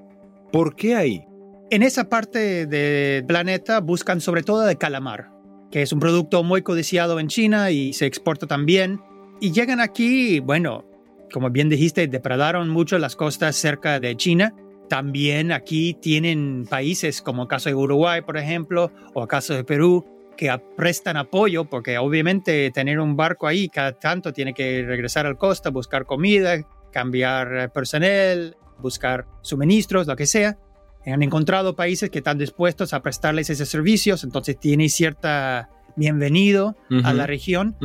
¿Por 0.52 0.75
qué 0.75 0.96
ahí? 0.96 1.25
En 1.70 1.84
esa 1.84 2.10
parte 2.10 2.66
del 2.66 3.25
planeta 3.25 3.80
buscan 3.80 4.22
sobre 4.22 4.44
todo 4.44 4.62
de 4.62 4.78
calamar 4.78 5.34
que 5.74 5.82
es 5.82 5.92
un 5.92 6.00
producto 6.00 6.44
muy 6.44 6.62
codiciado 6.62 7.20
en 7.20 7.30
China 7.30 7.72
y 7.72 7.94
se 7.94 8.06
exporta 8.06 8.46
también. 8.46 9.02
Y 9.42 9.52
llegan 9.52 9.80
aquí, 9.80 10.40
bueno, 10.40 10.86
como 11.34 11.50
bien 11.50 11.68
dijiste, 11.68 12.08
depredaron 12.08 12.70
mucho 12.70 13.00
las 13.00 13.16
costas 13.16 13.56
cerca 13.56 14.00
de 14.00 14.16
China. 14.16 14.54
También 14.88 15.52
aquí 15.52 15.96
tienen 15.96 16.68
países 16.70 17.24
como 17.24 17.42
el 17.42 17.48
caso 17.48 17.70
de 17.70 17.75
Uruguay, 17.75 18.22
por 18.22 18.38
ejemplo, 18.38 18.92
o 19.16 19.24
el 19.24 19.28
caso 19.28 19.56
de 19.56 19.63
Perú, 19.63 20.06
que 20.38 20.56
prestan 20.78 21.18
apoyo 21.18 21.66
porque 21.66 21.98
obviamente 21.98 22.70
tener 22.70 23.00
un 23.00 23.16
barco 23.16 23.48
ahí 23.48 23.68
cada 23.68 23.94
tanto 23.94 24.32
tiene 24.32 24.54
que 24.54 24.84
regresar 24.86 25.25
al 25.25 25.40
costa, 25.40 25.72
buscar 25.72 26.06
comida, 26.06 26.54
cambiar 26.94 27.72
personal, 27.74 28.56
buscar 28.80 29.26
suministros, 29.42 30.08
lo 30.08 30.16
que 30.16 30.26
sea. 30.26 30.58
Han 31.06 31.22
encontrado 31.22 31.76
países 31.76 32.10
que 32.10 32.20
están 32.20 32.38
dispuestos 32.38 32.94
a 32.94 33.02
prestarles 33.02 33.50
esos 33.50 33.68
servicios, 33.68 34.24
entonces 34.24 34.58
tiene 34.58 34.88
cierta 34.88 35.70
bienvenido 35.98 36.78
a 37.04 37.14
la 37.14 37.28
región. 37.28 37.76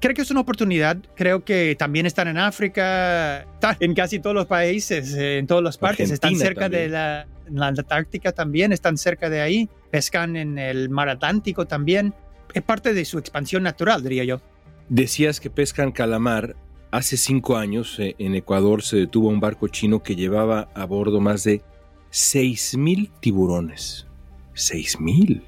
Creo 0.00 0.14
que 0.14 0.22
es 0.22 0.30
una 0.30 0.40
oportunidad, 0.40 0.96
creo 1.14 1.44
que 1.44 1.76
también 1.78 2.06
están 2.06 2.26
en 2.26 2.38
África, 2.38 3.42
están 3.42 3.76
en 3.80 3.94
casi 3.94 4.18
todos 4.18 4.34
los 4.34 4.46
países, 4.46 5.12
eh, 5.12 5.36
en 5.36 5.46
todas 5.46 5.62
las 5.62 5.76
partes, 5.76 6.10
están 6.10 6.36
cerca 6.36 6.70
de 6.70 6.88
la, 6.88 7.26
la 7.50 7.66
Antártica 7.66 8.32
también, 8.32 8.72
están 8.72 8.96
cerca 8.96 9.28
de 9.28 9.42
ahí, 9.42 9.68
pescan 9.90 10.36
en 10.36 10.58
el 10.58 10.88
mar 10.88 11.10
Atlántico 11.10 11.66
también, 11.66 12.14
es 12.54 12.62
parte 12.62 12.94
de 12.94 13.04
su 13.04 13.18
expansión 13.18 13.62
natural, 13.62 14.02
diría 14.02 14.24
yo. 14.24 14.40
Decías 14.88 15.38
que 15.38 15.50
pescan 15.50 15.92
calamar. 15.92 16.56
Hace 16.90 17.16
cinco 17.16 17.56
años 17.56 17.98
eh, 18.00 18.16
en 18.18 18.34
Ecuador 18.34 18.82
se 18.82 18.96
detuvo 18.96 19.28
un 19.28 19.38
barco 19.38 19.68
chino 19.68 20.02
que 20.02 20.16
llevaba 20.16 20.68
a 20.74 20.86
bordo 20.86 21.20
más 21.20 21.44
de 21.44 21.62
6.000 22.10 23.10
tiburones. 23.20 24.08
6.000. 24.54 25.42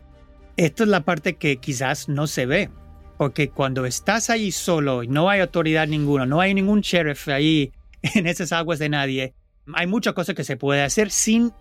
Esta 0.56 0.82
es 0.84 0.88
la 0.88 1.04
parte 1.04 1.34
que 1.34 1.56
quizás 1.56 2.08
no 2.08 2.28
se 2.28 2.46
ve, 2.46 2.70
porque 3.18 3.50
cuando 3.50 3.86
estás 3.86 4.30
ahí 4.30 4.52
solo 4.52 5.02
y 5.02 5.08
no 5.08 5.28
hay 5.28 5.40
autoridad 5.40 5.88
ninguna, 5.88 6.26
no 6.26 6.40
hay 6.40 6.54
ningún 6.54 6.80
sheriff 6.80 7.26
ahí 7.28 7.72
en 8.02 8.28
esas 8.28 8.52
aguas 8.52 8.78
de 8.78 8.88
nadie, 8.88 9.34
hay 9.74 9.86
muchas 9.88 10.14
cosas 10.14 10.36
que 10.36 10.44
se 10.44 10.56
puede 10.56 10.82
hacer 10.82 11.10
sin 11.10 11.52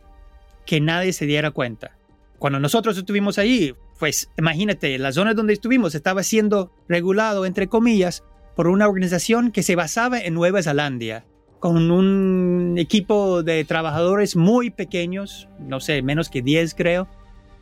que 0.65 0.79
nadie 0.79 1.11
se 1.13 1.25
diera 1.25 1.49
cuenta. 1.49 1.97
Cuando 2.37 2.59
nosotros 2.59 2.97
estuvimos 2.97 3.39
ahí, 3.39 3.73
pues 3.97 4.29
imagínate, 4.37 4.97
la 4.99 5.11
zona 5.11 5.33
donde 5.33 5.53
estuvimos 5.53 5.95
estaba 5.95 6.21
siendo 6.21 6.71
regulado, 6.87 7.45
entre 7.45 7.67
comillas, 7.67 8.23
por 8.61 8.67
una 8.67 8.87
organización 8.87 9.51
que 9.51 9.63
se 9.63 9.75
basaba 9.75 10.19
en 10.19 10.35
Nueva 10.35 10.61
Zelanda 10.61 11.25
con 11.59 11.89
un 11.89 12.75
equipo 12.77 13.41
de 13.41 13.65
trabajadores 13.65 14.35
muy 14.35 14.69
pequeños, 14.69 15.49
no 15.57 15.79
sé, 15.79 16.03
menos 16.03 16.29
que 16.29 16.43
10 16.43 16.75
creo, 16.75 17.07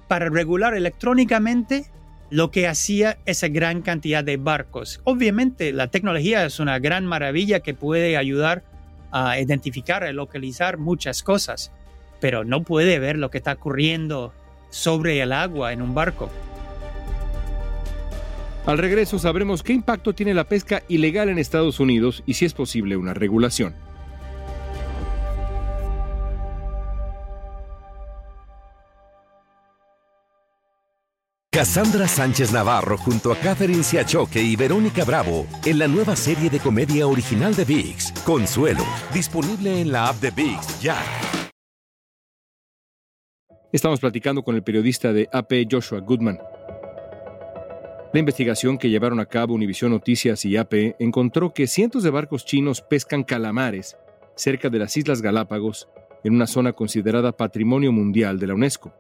para 0.10 0.27
regular 0.27 0.74
electrónicamente 0.74 1.86
lo 2.29 2.51
que 2.51 2.68
hacía 2.68 3.18
esa 3.25 3.48
gran 3.48 3.82
cantidad 3.82 4.25
de 4.25 4.36
barcos. 4.36 5.00
Obviamente 5.06 5.72
la 5.72 5.88
tecnología 5.88 6.44
es 6.44 6.60
una 6.60 6.79
gran 6.79 7.06
maravilla 7.06 7.62
que 7.62 7.74
puede 7.74 8.18
ayudar 8.18 8.65
a 9.12 9.39
identificar, 9.39 10.03
a 10.03 10.12
localizar 10.12 10.79
muchas 10.79 11.24
cosas, 11.24 11.72
pero 12.20 12.44
no 12.44 12.63
puede 12.63 13.00
ver 13.00 13.18
lo 13.18 13.32
que 13.32 13.38
está 13.38 13.53
ocurriendo 13.53 14.34
sobre 14.70 15.22
el 15.22 15.32
agua 15.32 15.72
en 15.72 15.82
un 15.82 15.96
barco. 15.96 16.29
Al 18.70 18.78
regreso 18.78 19.18
sabremos 19.18 19.64
qué 19.64 19.74
impacto 19.74 20.14
tiene 20.14 20.36
la 20.36 20.44
pesca 20.44 20.84
ilegal 20.88 21.30
en 21.30 21.40
Estados 21.40 21.80
Unidos 21.80 22.22
y 22.28 22.36
si 22.36 22.46
es 22.46 22.54
posible 22.54 22.98
una 22.98 23.16
regulación. 23.16 23.74
Cassandra 31.52 32.08
Sánchez 32.08 32.54
Navarro 32.54 33.00
junto 33.00 33.32
a 33.32 33.38
Catherine 33.38 33.82
Siachoque 33.82 34.40
y 34.40 34.56
Verónica 34.56 35.04
Bravo 35.04 35.48
en 35.66 35.80
la 35.80 35.88
nueva 35.88 36.16
serie 36.16 36.52
de 36.52 36.60
comedia 36.60 37.08
original 37.08 37.56
de 37.56 37.66
VIX, 37.66 38.12
Consuelo, 38.24 38.86
disponible 39.12 39.82
en 39.82 39.92
la 39.92 40.10
app 40.10 40.18
de 40.18 40.30
VIX 40.30 40.80
ya. 40.80 41.04
Estamos 43.72 44.00
platicando 44.00 44.44
con 44.44 44.56
el 44.56 44.62
periodista 44.62 45.12
de 45.12 45.28
AP 45.34 45.66
Joshua 45.72 46.02
Goodman. 46.02 46.38
La 48.12 48.20
investigación 48.20 48.80
que 48.80 48.89
llevaron 48.89 49.20
a 49.20 49.28
cabo 49.28 49.54
Univision 49.54 49.92
Noticias 49.92 50.44
y 50.44 50.58
AP 50.58 50.96
encontró 50.98 51.54
que 51.54 51.68
cientos 51.68 52.01
de 52.01 52.10
barcos 52.10 52.44
chinos 52.44 52.82
pescan 52.82 53.24
calamares 53.24 53.98
cerca 54.36 54.70
de 54.70 54.80
las 54.80 54.98
Islas 54.98 55.22
Galápagos 55.22 55.89
en 56.24 56.34
una 56.34 56.48
zona 56.48 56.74
considerada 56.74 57.38
Patrimonio 57.38 57.92
Mundial 57.92 58.39
de 58.39 58.48
la 58.48 58.56
UNESCO. 58.56 58.92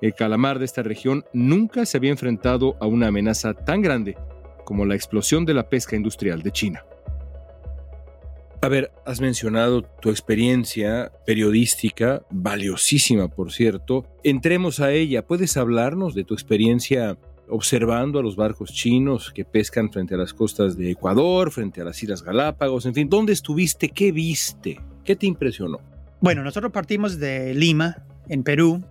El 0.00 0.14
calamar 0.14 0.60
de 0.60 0.64
esta 0.64 0.84
región 0.84 1.24
nunca 1.32 1.84
se 1.86 1.96
había 1.96 2.12
enfrentado 2.12 2.76
a 2.80 2.86
una 2.86 3.08
amenaza 3.08 3.52
tan 3.52 3.82
grande 3.82 4.16
como 4.64 4.84
la 4.84 4.94
explosión 4.94 5.44
de 5.44 5.54
la 5.54 5.68
pesca 5.68 5.96
industrial 5.96 6.42
de 6.42 6.52
China. 6.52 6.84
A 8.62 8.68
ver, 8.68 8.92
has 9.04 9.20
mencionado 9.20 9.82
tu 9.82 10.10
experiencia 10.10 11.10
periodística, 11.26 12.22
valiosísima 12.30 13.26
por 13.26 13.52
cierto. 13.52 14.06
Entremos 14.22 14.78
a 14.78 14.92
ella. 14.92 15.26
¿Puedes 15.26 15.56
hablarnos 15.56 16.14
de 16.14 16.24
tu 16.24 16.34
experiencia 16.34 17.18
observando 17.48 18.18
a 18.18 18.22
los 18.22 18.36
barcos 18.36 18.72
chinos 18.72 19.30
que 19.32 19.44
pescan 19.44 19.92
frente 19.92 20.14
a 20.14 20.18
las 20.18 20.34
costas 20.34 20.76
de 20.76 20.90
Ecuador, 20.90 21.50
frente 21.50 21.80
a 21.80 21.84
las 21.84 22.02
Islas 22.02 22.22
Galápagos? 22.22 22.86
En 22.86 22.94
fin, 22.94 23.08
¿dónde 23.08 23.32
estuviste? 23.32 23.88
¿Qué 23.88 24.12
viste? 24.12 24.80
¿Qué 25.04 25.16
te 25.16 25.26
impresionó? 25.26 25.80
Bueno, 26.20 26.42
nosotros 26.42 26.72
partimos 26.72 27.18
de 27.18 27.54
Lima, 27.54 28.04
en 28.28 28.42
Perú, 28.42 28.82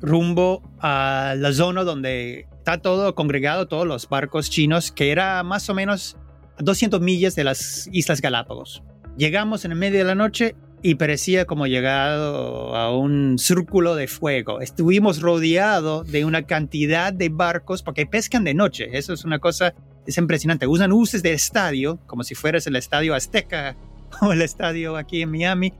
rumbo 0.00 0.62
a 0.80 1.34
la 1.36 1.52
zona 1.52 1.84
donde 1.84 2.46
está 2.58 2.78
todo 2.78 3.14
congregado, 3.14 3.68
todos 3.68 3.86
los 3.86 4.08
barcos 4.08 4.50
chinos, 4.50 4.92
que 4.92 5.10
era 5.10 5.42
más 5.42 5.68
o 5.70 5.74
menos 5.74 6.16
a 6.58 6.62
200 6.62 7.00
millas 7.00 7.34
de 7.34 7.44
las 7.44 7.88
Islas 7.92 8.20
Galápagos. 8.20 8.82
Llegamos 9.16 9.64
en 9.64 9.72
el 9.72 9.78
medio 9.78 9.98
de 9.98 10.04
la 10.04 10.14
noche 10.14 10.54
y 10.82 10.96
parecía 10.96 11.44
como 11.44 11.66
llegado 11.66 12.74
a 12.74 12.94
un 12.94 13.38
círculo 13.38 13.94
de 13.94 14.08
fuego. 14.08 14.60
Estuvimos 14.60 15.20
rodeados 15.20 16.10
de 16.10 16.24
una 16.24 16.42
cantidad 16.42 17.12
de 17.12 17.28
barcos 17.28 17.82
porque 17.82 18.04
pescan 18.04 18.42
de 18.44 18.54
noche. 18.54 18.88
Eso 18.92 19.12
es 19.12 19.24
una 19.24 19.38
cosa, 19.38 19.74
es 20.06 20.18
impresionante. 20.18 20.66
Usan 20.66 20.90
luces 20.90 21.22
de 21.22 21.32
estadio, 21.32 22.00
como 22.06 22.24
si 22.24 22.34
fueras 22.34 22.66
el 22.66 22.76
estadio 22.76 23.14
Azteca 23.14 23.76
o 24.20 24.32
el 24.32 24.42
estadio 24.42 24.96
aquí 24.96 25.22
en 25.22 25.30
Miami, 25.30 25.72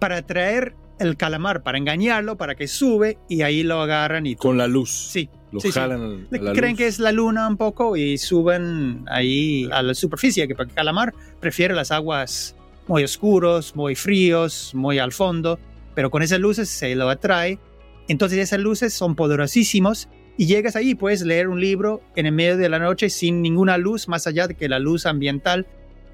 para 0.00 0.22
traer 0.22 0.74
el 0.98 1.16
calamar 1.16 1.62
para 1.62 1.78
engañarlo, 1.78 2.36
para 2.36 2.54
que 2.56 2.68
sube 2.68 3.18
y 3.28 3.42
ahí 3.42 3.62
lo 3.62 3.80
agarran 3.80 4.26
y... 4.26 4.36
Con 4.36 4.58
la 4.58 4.66
luz. 4.66 4.90
Sí. 4.90 5.30
Lo 5.52 5.60
jalan 5.60 6.28
Creen 6.54 6.76
que 6.76 6.86
es 6.86 6.98
la 7.00 7.10
luna 7.10 7.48
un 7.48 7.56
poco 7.56 7.96
y 7.96 8.18
suben 8.18 9.04
ahí 9.08 9.68
a 9.72 9.82
la 9.82 9.94
superficie, 9.94 10.46
porque 10.54 10.70
el 10.70 10.76
calamar 10.76 11.14
prefiere 11.40 11.74
las 11.74 11.90
aguas 11.90 12.54
muy 12.90 13.04
oscuros, 13.04 13.76
muy 13.76 13.94
fríos, 13.94 14.72
muy 14.74 14.98
al 14.98 15.12
fondo, 15.12 15.60
pero 15.94 16.10
con 16.10 16.24
esas 16.24 16.40
luces 16.40 16.68
se 16.68 16.96
lo 16.96 17.08
atrae. 17.08 17.60
Entonces 18.08 18.40
esas 18.40 18.58
luces 18.58 18.92
son 18.92 19.14
poderosísimos 19.14 20.08
y 20.36 20.46
llegas 20.46 20.74
ahí, 20.74 20.96
puedes 20.96 21.22
leer 21.22 21.46
un 21.46 21.60
libro 21.60 22.02
en 22.16 22.26
el 22.26 22.32
medio 22.32 22.56
de 22.56 22.68
la 22.68 22.80
noche 22.80 23.08
sin 23.08 23.42
ninguna 23.42 23.78
luz 23.78 24.08
más 24.08 24.26
allá 24.26 24.48
de 24.48 24.56
que 24.56 24.68
la 24.68 24.80
luz 24.80 25.06
ambiental 25.06 25.68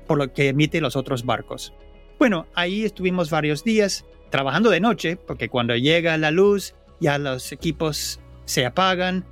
por 0.07 0.19
lo 0.19 0.31
que 0.35 0.49
emiten 0.49 0.83
los 0.83 0.97
otros 0.97 1.25
barcos. 1.25 1.73
Bueno, 2.19 2.47
ahí 2.55 2.85
estuvimos 2.85 3.31
varios 3.31 3.65
días 3.65 4.05
trabajando 4.29 4.69
de 4.69 4.81
noche, 4.81 5.17
porque 5.17 5.49
cuando 5.49 5.75
llega 5.77 6.19
la 6.19 6.31
luz 6.31 6.75
ya 7.01 7.17
los 7.17 7.53
equipos 7.53 8.21
se 8.45 8.67
apagan, 8.67 9.25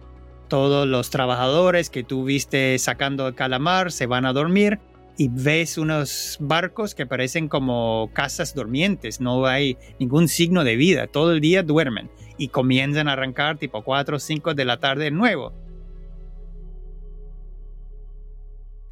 todos 0.48 0.88
los 0.88 1.10
trabajadores 1.10 1.90
que 1.90 2.04
tú 2.04 2.24
viste 2.24 2.78
sacando 2.78 3.28
el 3.28 3.34
calamar 3.34 3.92
se 3.92 4.06
van 4.06 4.24
a 4.24 4.32
dormir 4.32 4.80
y 5.16 5.28
ves 5.28 5.78
unos 5.78 6.36
barcos 6.40 6.94
que 6.94 7.06
parecen 7.06 7.48
como 7.48 8.10
casas 8.12 8.54
durmientes, 8.54 9.20
no 9.20 9.46
hay 9.46 9.76
ningún 10.00 10.28
signo 10.28 10.64
de 10.64 10.76
vida, 10.76 11.06
todo 11.06 11.32
el 11.32 11.40
día 11.40 11.62
duermen 11.62 12.10
y 12.36 12.48
comienzan 12.48 13.08
a 13.08 13.12
arrancar 13.12 13.58
tipo 13.58 13.82
4 13.82 14.16
o 14.16 14.18
5 14.18 14.54
de 14.54 14.64
la 14.64 14.80
tarde 14.80 15.04
de 15.04 15.10
nuevo. 15.10 15.52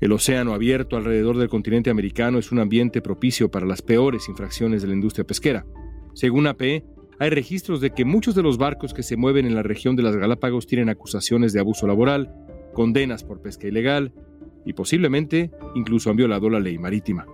El 0.01 0.13
océano 0.13 0.53
abierto 0.53 0.97
alrededor 0.97 1.39
del 1.39 1.49
continente 1.49 1.91
americano 1.91 2.39
es 2.39 2.51
un 2.51 2.59
ambiente 2.59 3.01
propicio 3.01 3.51
para 3.51 3.67
las 3.67 3.83
peores 3.83 4.29
infracciones 4.29 4.83
de 4.83 4.89
la 4.89 4.95
industria 4.95 5.25
pesquera. 5.25 5.65
Según 6.15 6.49
AP, 6.49 6.63
hay 7.21 7.31
registros 7.31 7.81
de 7.81 7.91
que 7.91 8.05
muchos 8.05 8.35
de 8.35 8.43
los 8.43 8.59
barcos 8.59 8.95
que 8.95 9.05
se 9.05 9.17
mueven 9.17 9.47
en 9.47 9.55
la 9.55 9.63
región 9.63 9.95
de 9.95 10.03
las 10.03 10.17
Galápagos 10.17 10.67
tienen 10.67 10.89
acusaciones 10.89 11.53
de 11.53 11.61
abuso 11.61 11.87
laboral, 11.87 12.35
condenas 12.75 13.23
por 13.23 13.43
pesca 13.43 13.69
ilegal 13.69 14.13
y 14.65 14.73
posiblemente 14.73 15.51
incluso 15.75 16.11
han 16.11 16.17
violado 16.17 16.49
la 16.49 16.61
ley 16.61 16.79
marítima. 16.79 17.27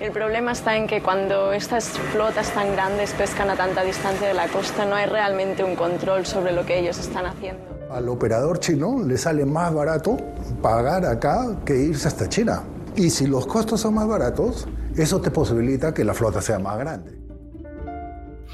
El 0.00 0.10
problema 0.10 0.52
está 0.52 0.76
en 0.76 0.88
que 0.88 1.00
cuando 1.00 1.52
estas 1.52 1.90
flotas 2.12 2.52
tan 2.52 2.72
grandes 2.72 3.12
pescan 3.12 3.50
a 3.50 3.56
tanta 3.56 3.84
distancia 3.84 4.26
de 4.26 4.34
la 4.34 4.48
costa 4.48 4.84
no 4.84 4.96
hay 4.96 5.06
realmente 5.06 5.62
un 5.62 5.76
control 5.76 6.26
sobre 6.26 6.52
lo 6.52 6.66
que 6.66 6.80
ellos 6.80 6.98
están 6.98 7.26
haciendo. 7.26 7.62
Al 7.88 8.08
operador 8.08 8.58
chino 8.58 9.04
le 9.04 9.16
sale 9.16 9.44
más 9.44 9.72
barato 9.72 10.16
pagar 10.60 11.04
acá 11.04 11.56
que 11.64 11.76
irse 11.76 12.08
hasta 12.08 12.28
China. 12.28 12.64
Y 12.96 13.10
si 13.10 13.26
los 13.26 13.46
costos 13.46 13.80
son 13.80 13.94
más 13.94 14.08
baratos, 14.08 14.66
eso 14.96 15.20
te 15.20 15.30
posibilita 15.30 15.94
que 15.94 16.04
la 16.04 16.14
flota 16.14 16.40
sea 16.42 16.58
más 16.58 16.78
grande. 16.78 17.18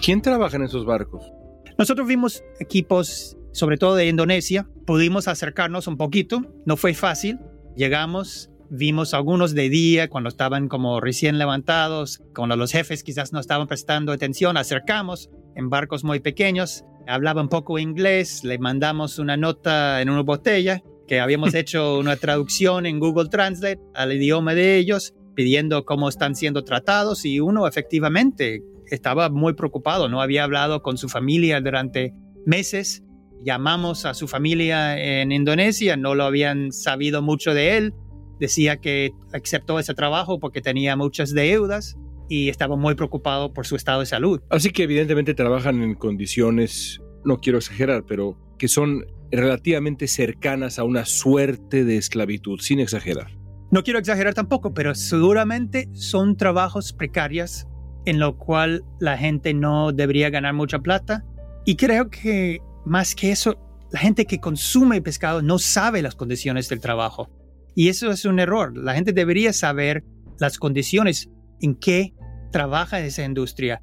¿Quién 0.05 0.21
trabaja 0.21 0.57
en 0.57 0.65
esos 0.65 0.85
barcos? 0.85 1.33
Nosotros 1.79 2.07
vimos 2.07 2.45
equipos, 2.61 3.37
sobre 3.53 3.79
todo 3.79 3.95
de 3.95 4.07
Indonesia. 4.07 4.69
Pudimos 4.85 5.29
acercarnos 5.29 5.87
un 5.87 5.97
poquito. 5.97 6.43
No 6.67 6.77
fue 6.77 6.95
fácil. 6.95 7.41
Llegamos, 7.79 8.51
vimos 8.71 9.15
algunos 9.15 9.55
de 9.55 9.69
día 9.69 10.09
cuando 10.11 10.29
estaban 10.29 10.67
como 10.67 11.01
recién 11.01 11.39
levantados, 11.39 12.21
cuando 12.35 12.57
los 12.57 12.73
jefes 12.73 13.05
quizás 13.05 13.33
no 13.33 13.39
estaban 13.39 13.69
prestando 13.69 14.11
atención. 14.11 14.57
Acercamos 14.57 15.31
en 15.55 15.71
barcos 15.71 16.03
muy 16.03 16.19
pequeños. 16.19 16.85
Hablaba 17.07 17.41
un 17.41 17.49
poco 17.49 17.79
inglés. 17.79 18.43
Le 18.43 18.59
mandamos 18.59 19.21
una 19.21 19.37
nota 19.37 20.03
en 20.03 20.11
una 20.11 20.23
botella 20.23 20.83
que 21.07 21.21
habíamos 21.21 21.55
hecho 21.55 22.01
una 22.01 22.17
traducción 22.17 22.85
en 22.85 22.99
Google 22.99 23.29
Translate 23.29 23.81
al 23.95 24.13
idioma 24.13 24.57
de 24.57 24.77
ellos, 24.77 25.15
pidiendo 25.37 25.85
cómo 25.85 26.09
están 26.09 26.35
siendo 26.35 26.65
tratados 26.65 27.25
y 27.25 27.39
uno 27.39 27.69
efectivamente 27.69 28.65
estaba 28.87 29.31
muy 29.31 29.53
preocupado, 29.53 30.09
no 30.09 30.21
había 30.21 30.43
hablado 30.43 30.83
con 30.83 30.99
su 30.99 31.09
familia 31.09 31.61
durante 31.61 32.13
meses. 32.45 33.05
Llamamos 33.45 34.05
a 34.05 34.15
su 34.15 34.29
familia 34.29 34.99
en 34.99 35.33
Indonesia, 35.33 35.97
no 35.97 36.15
lo 36.15 36.25
habían 36.25 36.73
sabido 36.73 37.23
mucho 37.23 37.55
de 37.55 37.77
él. 37.77 37.95
Decía 38.41 38.79
que 38.79 39.13
aceptó 39.33 39.79
ese 39.79 39.95
trabajo 39.95 40.39
porque 40.39 40.61
tenía 40.61 40.97
muchas 40.97 41.33
deudas 41.33 41.97
y 42.29 42.49
estaba 42.49 42.77
muy 42.77 42.95
preocupado 42.95 43.53
por 43.53 43.67
su 43.67 43.77
estado 43.77 44.01
de 44.01 44.07
salud. 44.07 44.41
Así 44.51 44.71
que 44.71 44.85
evidentemente 44.85 45.35
trabajan 45.35 45.83
en 45.83 45.95
condiciones, 45.95 47.01
no 47.25 47.39
quiero 47.39 47.59
exagerar, 47.59 48.05
pero 48.07 48.39
que 48.59 48.69
son 48.69 49.07
relativamente 49.31 50.07
cercanas 50.09 50.79
a 50.79 50.85
una 50.85 51.05
suerte 51.05 51.85
de 51.85 51.97
esclavitud, 51.97 52.61
sin 52.61 52.81
exagerar. 52.81 53.37
No 53.71 53.83
quiero 53.83 53.99
exagerar 53.99 54.35
tampoco, 54.35 54.73
pero 54.73 54.95
seguramente 54.95 55.89
son 55.93 56.37
trabajos 56.37 56.93
precarios 56.93 57.67
en 58.07 58.19
lo 58.19 58.39
cual 58.39 58.85
la 59.01 59.19
gente 59.19 59.53
no 59.53 59.93
debería 59.93 60.31
ganar 60.31 60.55
mucha 60.55 60.79
plata. 60.79 61.27
Y 61.67 61.77
creo 61.77 62.09
que 62.09 62.61
más 62.89 63.15
que 63.15 63.31
eso, 63.31 63.57
la 63.93 64.01
gente 64.01 64.25
que 64.25 64.41
consume 64.41 65.03
pescado 65.03 65.43
no 65.43 65.59
sabe 65.59 66.03
las 66.03 66.15
condiciones 66.15 66.69
del 66.69 66.81
trabajo. 66.81 67.31
Y 67.75 67.89
eso 67.89 68.11
es 68.11 68.25
un 68.25 68.41
error. 68.41 68.77
La 68.77 68.95
gente 68.95 69.13
debería 69.13 69.53
saber 69.53 70.05
las 70.39 70.59
condiciones 70.59 71.29
en 71.61 71.75
que 71.75 72.15
trabaja 72.51 73.01
esa 73.01 73.25
industria. 73.25 73.83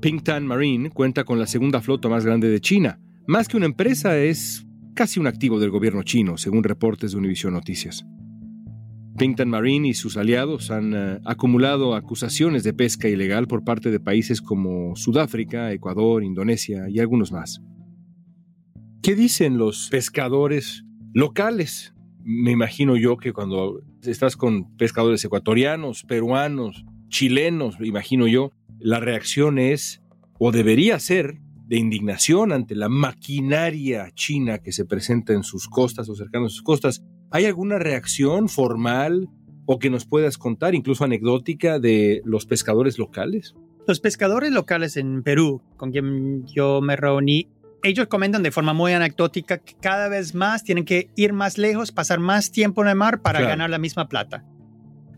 Pinktan 0.00 0.46
Marine 0.46 0.90
cuenta 0.90 1.24
con 1.24 1.38
la 1.38 1.46
segunda 1.46 1.80
flota 1.80 2.08
más 2.08 2.24
grande 2.24 2.48
de 2.48 2.60
China. 2.60 2.98
Más 3.26 3.48
que 3.48 3.56
una 3.56 3.66
empresa, 3.66 4.16
es 4.16 4.66
casi 4.94 5.20
un 5.20 5.26
activo 5.26 5.60
del 5.60 5.70
gobierno 5.70 6.02
chino, 6.02 6.38
según 6.38 6.64
reportes 6.64 7.12
de 7.12 7.18
Univision 7.18 7.52
Noticias. 7.52 8.04
Pinkton 9.16 9.50
Marine 9.50 9.88
y 9.88 9.94
sus 9.94 10.16
aliados 10.16 10.70
han 10.70 10.94
eh, 10.94 11.20
acumulado 11.24 11.94
acusaciones 11.94 12.62
de 12.62 12.72
pesca 12.72 13.08
ilegal 13.08 13.46
por 13.46 13.64
parte 13.64 13.90
de 13.90 14.00
países 14.00 14.40
como 14.40 14.96
Sudáfrica, 14.96 15.72
Ecuador, 15.72 16.24
Indonesia 16.24 16.88
y 16.88 17.00
algunos 17.00 17.32
más. 17.32 17.60
¿Qué 19.02 19.14
dicen 19.14 19.58
los 19.58 19.88
pescadores 19.90 20.84
locales? 21.12 21.94
Me 22.22 22.50
imagino 22.50 22.96
yo 22.96 23.16
que 23.16 23.32
cuando 23.32 23.82
estás 24.02 24.36
con 24.36 24.76
pescadores 24.76 25.24
ecuatorianos, 25.24 26.04
peruanos, 26.04 26.84
chilenos, 27.08 27.76
imagino 27.80 28.26
yo, 28.26 28.52
la 28.78 29.00
reacción 29.00 29.58
es, 29.58 30.02
o 30.38 30.52
debería 30.52 30.98
ser, 30.98 31.40
de 31.70 31.76
indignación 31.76 32.50
ante 32.50 32.74
la 32.74 32.88
maquinaria 32.88 34.10
china 34.12 34.58
que 34.58 34.72
se 34.72 34.84
presenta 34.84 35.34
en 35.34 35.44
sus 35.44 35.68
costas 35.68 36.08
o 36.08 36.16
cercanos 36.16 36.52
a 36.52 36.54
sus 36.56 36.62
costas. 36.62 37.04
¿Hay 37.32 37.46
alguna 37.46 37.78
reacción 37.78 38.48
formal 38.48 39.28
o 39.66 39.78
que 39.78 39.88
nos 39.88 40.04
puedas 40.04 40.36
contar, 40.36 40.74
incluso 40.74 41.04
anecdótica, 41.04 41.78
de 41.78 42.22
los 42.24 42.44
pescadores 42.44 42.98
locales? 42.98 43.54
Los 43.86 44.00
pescadores 44.00 44.50
locales 44.50 44.96
en 44.96 45.22
Perú, 45.22 45.62
con 45.76 45.92
quien 45.92 46.44
yo 46.46 46.80
me 46.80 46.96
reuní, 46.96 47.48
ellos 47.82 48.08
comentan 48.08 48.42
de 48.42 48.50
forma 48.50 48.72
muy 48.72 48.92
anecdótica 48.92 49.58
que 49.58 49.74
cada 49.80 50.08
vez 50.08 50.34
más 50.34 50.64
tienen 50.64 50.84
que 50.84 51.10
ir 51.16 51.32
más 51.32 51.56
lejos, 51.56 51.92
pasar 51.92 52.18
más 52.18 52.50
tiempo 52.50 52.82
en 52.82 52.88
el 52.88 52.96
mar 52.96 53.22
para 53.22 53.40
ganar 53.40 53.70
la 53.70 53.78
misma 53.78 54.08
plata. 54.08 54.44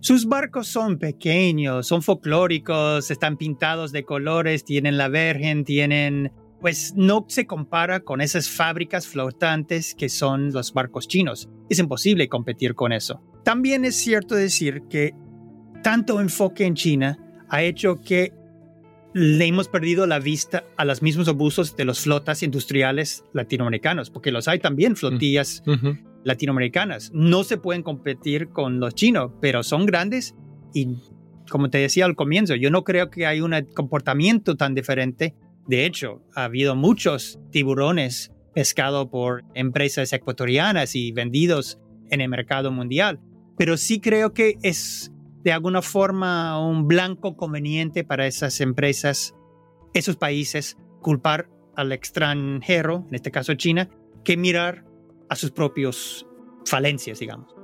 Sus 0.00 0.26
barcos 0.26 0.66
son 0.66 0.98
pequeños, 0.98 1.86
son 1.86 2.02
folclóricos, 2.02 3.10
están 3.10 3.36
pintados 3.36 3.90
de 3.92 4.04
colores, 4.04 4.64
tienen 4.64 4.96
la 4.96 5.08
Virgen, 5.08 5.64
tienen 5.64 6.32
pues 6.62 6.94
no 6.96 7.26
se 7.28 7.44
compara 7.46 8.00
con 8.00 8.20
esas 8.20 8.48
fábricas 8.48 9.08
flotantes 9.08 9.94
que 9.96 10.08
son 10.08 10.52
los 10.52 10.72
barcos 10.72 11.08
chinos. 11.08 11.50
Es 11.68 11.80
imposible 11.80 12.28
competir 12.28 12.76
con 12.76 12.92
eso. 12.92 13.20
También 13.44 13.84
es 13.84 13.96
cierto 13.96 14.36
decir 14.36 14.84
que 14.88 15.12
tanto 15.82 16.20
enfoque 16.20 16.64
en 16.64 16.74
China 16.74 17.18
ha 17.48 17.62
hecho 17.64 18.00
que 18.00 18.32
le 19.12 19.44
hemos 19.44 19.68
perdido 19.68 20.06
la 20.06 20.20
vista 20.20 20.64
a 20.76 20.84
los 20.84 21.02
mismos 21.02 21.26
abusos 21.26 21.76
de 21.76 21.84
las 21.84 22.00
flotas 22.00 22.44
industriales 22.44 23.24
latinoamericanos, 23.32 24.10
porque 24.10 24.30
los 24.30 24.46
hay 24.46 24.60
también 24.60 24.94
flotillas 24.94 25.64
latinoamericanas. 26.22 27.10
No 27.12 27.42
se 27.42 27.58
pueden 27.58 27.82
competir 27.82 28.50
con 28.50 28.78
los 28.78 28.94
chinos, 28.94 29.32
pero 29.40 29.64
son 29.64 29.84
grandes 29.84 30.36
y, 30.72 30.96
como 31.50 31.70
te 31.70 31.78
decía 31.78 32.04
al 32.04 32.14
comienzo, 32.14 32.54
yo 32.54 32.70
no 32.70 32.84
creo 32.84 33.10
que 33.10 33.26
hay 33.26 33.40
un 33.40 33.52
comportamiento 33.74 34.56
tan 34.56 34.74
diferente 34.74 35.34
de 35.66 35.86
hecho, 35.86 36.22
ha 36.34 36.44
habido 36.44 36.74
muchos 36.74 37.38
tiburones 37.50 38.32
pescados 38.54 39.08
por 39.08 39.44
empresas 39.54 40.12
ecuatorianas 40.12 40.94
y 40.94 41.12
vendidos 41.12 41.78
en 42.10 42.20
el 42.20 42.28
mercado 42.28 42.70
mundial, 42.70 43.20
pero 43.56 43.76
sí 43.76 44.00
creo 44.00 44.34
que 44.34 44.58
es 44.62 45.12
de 45.42 45.52
alguna 45.52 45.82
forma 45.82 46.58
un 46.64 46.86
blanco 46.86 47.36
conveniente 47.36 48.04
para 48.04 48.26
esas 48.26 48.60
empresas, 48.60 49.34
esos 49.94 50.16
países, 50.16 50.76
culpar 51.00 51.48
al 51.74 51.92
extranjero, 51.92 53.06
en 53.08 53.14
este 53.14 53.30
caso 53.30 53.54
China, 53.54 53.88
que 54.24 54.36
mirar 54.36 54.84
a 55.28 55.36
sus 55.36 55.50
propios 55.50 56.26
falencias, 56.64 57.18
digamos. 57.18 57.54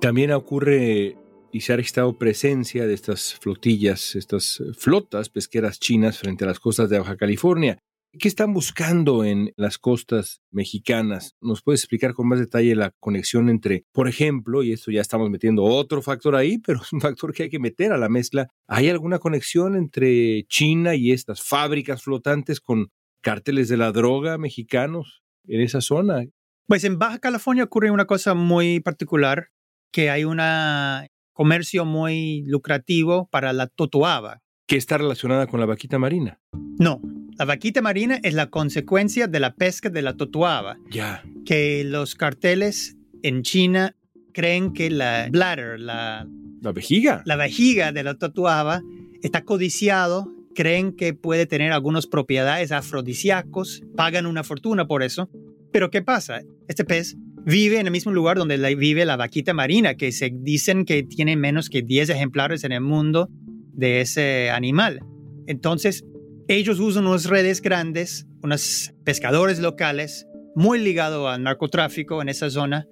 También 0.00 0.32
ocurre 0.32 1.16
y 1.52 1.60
se 1.60 1.72
ha 1.72 1.76
registrado 1.76 2.18
presencia 2.18 2.86
de 2.86 2.94
estas 2.94 3.34
flotillas, 3.34 4.16
estas 4.16 4.62
flotas 4.76 5.28
pesqueras 5.28 5.78
chinas 5.78 6.18
frente 6.18 6.44
a 6.44 6.48
las 6.48 6.58
costas 6.58 6.88
de 6.88 6.98
Baja 6.98 7.16
California. 7.16 7.78
¿Qué 8.18 8.28
están 8.28 8.52
buscando 8.52 9.24
en 9.24 9.52
las 9.56 9.78
costas 9.78 10.42
mexicanas? 10.50 11.34
¿Nos 11.40 11.62
puedes 11.62 11.80
explicar 11.80 12.12
con 12.12 12.28
más 12.28 12.40
detalle 12.40 12.74
la 12.74 12.90
conexión 13.00 13.48
entre, 13.48 13.84
por 13.92 14.06
ejemplo, 14.06 14.62
y 14.62 14.72
esto 14.72 14.90
ya 14.90 15.00
estamos 15.00 15.30
metiendo 15.30 15.64
otro 15.64 16.02
factor 16.02 16.36
ahí, 16.36 16.58
pero 16.58 16.80
es 16.82 16.92
un 16.92 17.00
factor 17.00 17.32
que 17.32 17.44
hay 17.44 17.50
que 17.50 17.58
meter 17.58 17.92
a 17.92 17.98
la 17.98 18.10
mezcla, 18.10 18.48
¿hay 18.66 18.90
alguna 18.90 19.18
conexión 19.18 19.76
entre 19.76 20.44
China 20.48 20.94
y 20.94 21.12
estas 21.12 21.42
fábricas 21.42 22.02
flotantes 22.02 22.60
con 22.60 22.88
cárteles 23.22 23.68
de 23.68 23.78
la 23.78 23.92
droga 23.92 24.36
mexicanos 24.36 25.22
en 25.46 25.62
esa 25.62 25.80
zona? 25.80 26.24
Pues 26.66 26.84
en 26.84 26.98
Baja 26.98 27.18
California 27.18 27.64
ocurre 27.64 27.90
una 27.90 28.06
cosa 28.06 28.34
muy 28.34 28.80
particular, 28.80 29.48
que 29.90 30.10
hay 30.10 30.24
una 30.24 31.06
comercio 31.32 31.84
muy 31.84 32.42
lucrativo 32.46 33.28
para 33.30 33.52
la 33.52 33.66
totoaba. 33.66 34.40
¿Que 34.66 34.76
está 34.76 34.98
relacionada 34.98 35.46
con 35.46 35.60
la 35.60 35.66
vaquita 35.66 35.98
marina? 35.98 36.40
No, 36.78 37.00
la 37.38 37.44
vaquita 37.44 37.82
marina 37.82 38.18
es 38.22 38.34
la 38.34 38.50
consecuencia 38.50 39.26
de 39.26 39.40
la 39.40 39.54
pesca 39.54 39.90
de 39.90 40.02
la 40.02 40.16
totoaba. 40.16 40.78
Ya. 40.90 41.22
Que 41.44 41.84
los 41.84 42.14
carteles 42.14 42.96
en 43.22 43.42
China 43.42 43.96
creen 44.32 44.72
que 44.72 44.90
la 44.90 45.28
bladder, 45.30 45.80
la... 45.80 46.26
La 46.60 46.72
vejiga. 46.72 47.22
La 47.26 47.36
vejiga 47.36 47.92
de 47.92 48.04
la 48.04 48.14
totoaba 48.14 48.82
está 49.22 49.42
codiciado, 49.42 50.32
creen 50.54 50.94
que 50.94 51.14
puede 51.14 51.46
tener 51.46 51.72
algunas 51.72 52.06
propiedades 52.06 52.70
afrodisíacos, 52.70 53.82
pagan 53.96 54.26
una 54.26 54.44
fortuna 54.44 54.86
por 54.86 55.02
eso. 55.02 55.28
Pero 55.72 55.90
¿qué 55.90 56.02
pasa? 56.02 56.42
Este 56.68 56.84
pez 56.84 57.16
vive 57.44 57.78
en 57.78 57.86
el 57.86 57.92
mismo 57.92 58.12
lugar 58.12 58.36
donde 58.38 58.56
vive 58.74 59.04
la 59.04 59.16
vaquita 59.16 59.54
marina, 59.54 59.94
que 59.94 60.12
se 60.12 60.30
dicen 60.32 60.84
que 60.84 61.02
tiene 61.02 61.36
menos 61.36 61.68
que 61.68 61.82
10 61.82 62.10
ejemplares 62.10 62.64
en 62.64 62.72
el 62.72 62.80
mundo 62.80 63.28
de 63.72 64.00
ese 64.00 64.50
animal. 64.50 65.00
Entonces, 65.46 66.04
ellos 66.48 66.80
usan 66.80 67.06
unas 67.06 67.26
redes 67.26 67.62
grandes, 67.62 68.26
unos 68.42 68.92
pescadores 69.04 69.58
locales, 69.60 70.26
muy 70.54 70.78
ligados 70.78 71.28
al 71.28 71.42
narcotráfico 71.42 72.20
en 72.22 72.28
esa 72.28 72.50
zona. 72.50 72.86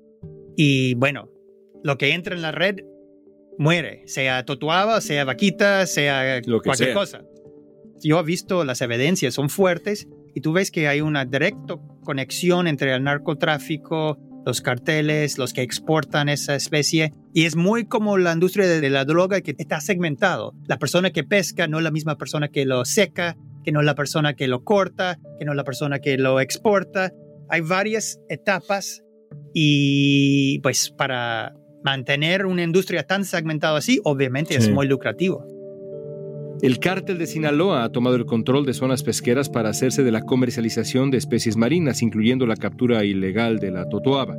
Y 0.56 0.94
bueno, 0.94 1.30
lo 1.82 1.98
que 1.98 2.12
entra 2.12 2.34
en 2.34 2.42
la 2.42 2.52
red 2.52 2.76
muere, 3.58 4.02
sea 4.06 4.44
totuaba, 4.44 5.00
sea 5.00 5.24
vaquita, 5.24 5.86
sea 5.86 6.40
cualquier 6.62 6.94
cosa. 6.94 7.22
Yo 8.02 8.18
he 8.18 8.22
visto 8.22 8.64
las 8.64 8.80
evidencias, 8.80 9.34
son 9.34 9.50
fuertes 9.50 10.08
y 10.34 10.40
tú 10.40 10.52
ves 10.52 10.70
que 10.70 10.88
hay 10.88 11.00
una 11.02 11.24
directa 11.24 11.76
conexión 12.02 12.66
entre 12.66 12.94
el 12.94 13.04
narcotráfico, 13.04 14.18
los 14.44 14.60
carteles, 14.60 15.38
los 15.38 15.52
que 15.52 15.62
exportan 15.62 16.28
esa 16.28 16.54
especie. 16.54 17.12
Y 17.32 17.44
es 17.44 17.56
muy 17.56 17.86
como 17.86 18.18
la 18.18 18.32
industria 18.32 18.66
de, 18.66 18.90
la 18.90 19.04
droga 19.04 19.40
que 19.40 19.54
está 19.58 19.80
segmentado. 19.80 20.54
La 20.66 20.78
persona 20.78 21.10
que 21.10 21.24
pesca 21.24 21.68
no 21.68 21.78
es 21.78 21.84
la 21.84 21.90
misma 21.90 22.16
persona 22.16 22.48
que 22.48 22.64
lo 22.64 22.84
seca, 22.84 23.36
que 23.64 23.72
no 23.72 23.80
es 23.80 23.86
la 23.86 23.94
persona 23.94 24.34
que 24.34 24.48
lo 24.48 24.64
corta, 24.64 25.18
que 25.38 25.44
no 25.44 25.52
es 25.52 25.56
la 25.56 25.64
persona 25.64 25.98
que 25.98 26.16
lo 26.18 26.40
exporta. 26.40 27.12
Hay 27.48 27.60
varias 27.60 28.18
etapas 28.28 29.02
y 29.54 30.58
pues 30.60 30.90
para 30.90 31.54
mantener 31.82 32.46
una 32.46 32.62
industria 32.62 33.04
tan 33.04 33.24
segmentada 33.24 33.78
así, 33.78 34.00
obviamente 34.04 34.56
es 34.56 34.70
muy 34.70 34.86
lucrativo. 34.86 35.46
El 36.62 36.78
cártel 36.78 37.16
de 37.16 37.26
Sinaloa 37.26 37.84
ha 37.84 37.88
tomado 37.90 38.16
el 38.16 38.26
control 38.26 38.66
de 38.66 38.74
zonas 38.74 39.02
pesqueras 39.02 39.48
para 39.48 39.70
hacerse 39.70 40.02
de 40.02 40.12
la 40.12 40.26
comercialización 40.26 41.10
de 41.10 41.16
especies 41.16 41.56
marinas, 41.56 42.02
incluyendo 42.02 42.46
la 42.46 42.56
captura 42.56 43.02
ilegal 43.02 43.58
de 43.58 43.70
la 43.70 43.88
totoaba. 43.88 44.36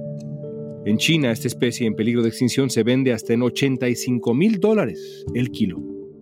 En 0.86 0.98
China, 0.98 1.32
esta 1.32 1.48
especie 1.48 1.88
en 1.88 1.96
peligro 1.96 2.22
de 2.22 2.30
extinción 2.30 2.70
se 2.70 2.84
vende 2.84 3.12
hasta 3.12 3.34
en 3.34 3.42
85 3.42 4.36
mil 4.36 4.60
dólares 4.60 5.26
el 5.34 5.50
kilo. 5.50 5.80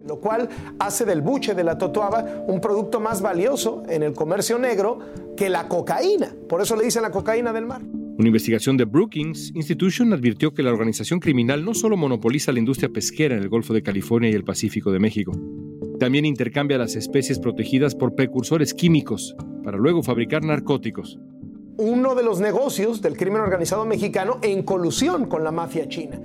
Lo 0.08 0.22
cual 0.22 0.48
hace 0.80 1.04
del 1.04 1.22
buche 1.22 1.54
de 1.54 1.66
la 1.66 1.78
totoaba 1.78 2.46
un 2.48 2.62
producto 2.62 3.02
más 3.02 3.22
valioso 3.22 3.84
en 3.90 4.02
el 4.02 4.14
comercio 4.14 4.58
negro 4.58 5.00
que 5.36 5.50
la 5.50 5.68
cocaína. 5.68 6.34
Por 6.48 6.62
eso 6.62 6.78
le 6.78 6.86
dicen 6.86 7.02
la 7.02 7.12
cocaína 7.12 7.52
del 7.52 7.66
mar. 7.66 7.82
Una 7.84 8.28
investigación 8.28 8.78
de 8.78 8.86
Brookings 8.86 9.52
Institution 9.54 10.14
advirtió 10.14 10.54
que 10.54 10.64
la 10.64 10.72
organización 10.72 11.20
criminal 11.20 11.64
no 11.64 11.74
solo 11.74 11.98
monopoliza 11.98 12.54
la 12.54 12.60
industria 12.60 12.90
pesquera 12.90 13.36
en 13.36 13.44
el 13.44 13.50
Golfo 13.50 13.74
de 13.74 13.84
California 13.84 14.30
y 14.30 14.34
el 14.34 14.44
Pacífico 14.46 14.92
de 14.92 15.00
México, 15.00 15.32
también 16.00 16.26
intercambia 16.26 16.78
las 16.78 16.96
especies 16.96 17.40
protegidas 17.40 17.94
por 17.94 18.16
precursores 18.16 18.74
químicos 18.74 19.36
para 19.64 19.78
luego 19.78 20.02
fabricar 20.02 20.44
narcóticos. 20.44 21.20
Uno 21.78 22.16
de 22.16 22.24
los 22.24 22.40
negocios 22.40 23.02
del 23.02 23.18
crimen 23.18 23.42
organizado 23.42 23.86
mexicano 23.86 24.40
en 24.42 24.64
colusión 24.64 25.28
con 25.28 25.44
la 25.44 25.52
mafia 25.52 25.88
china. 25.88 26.20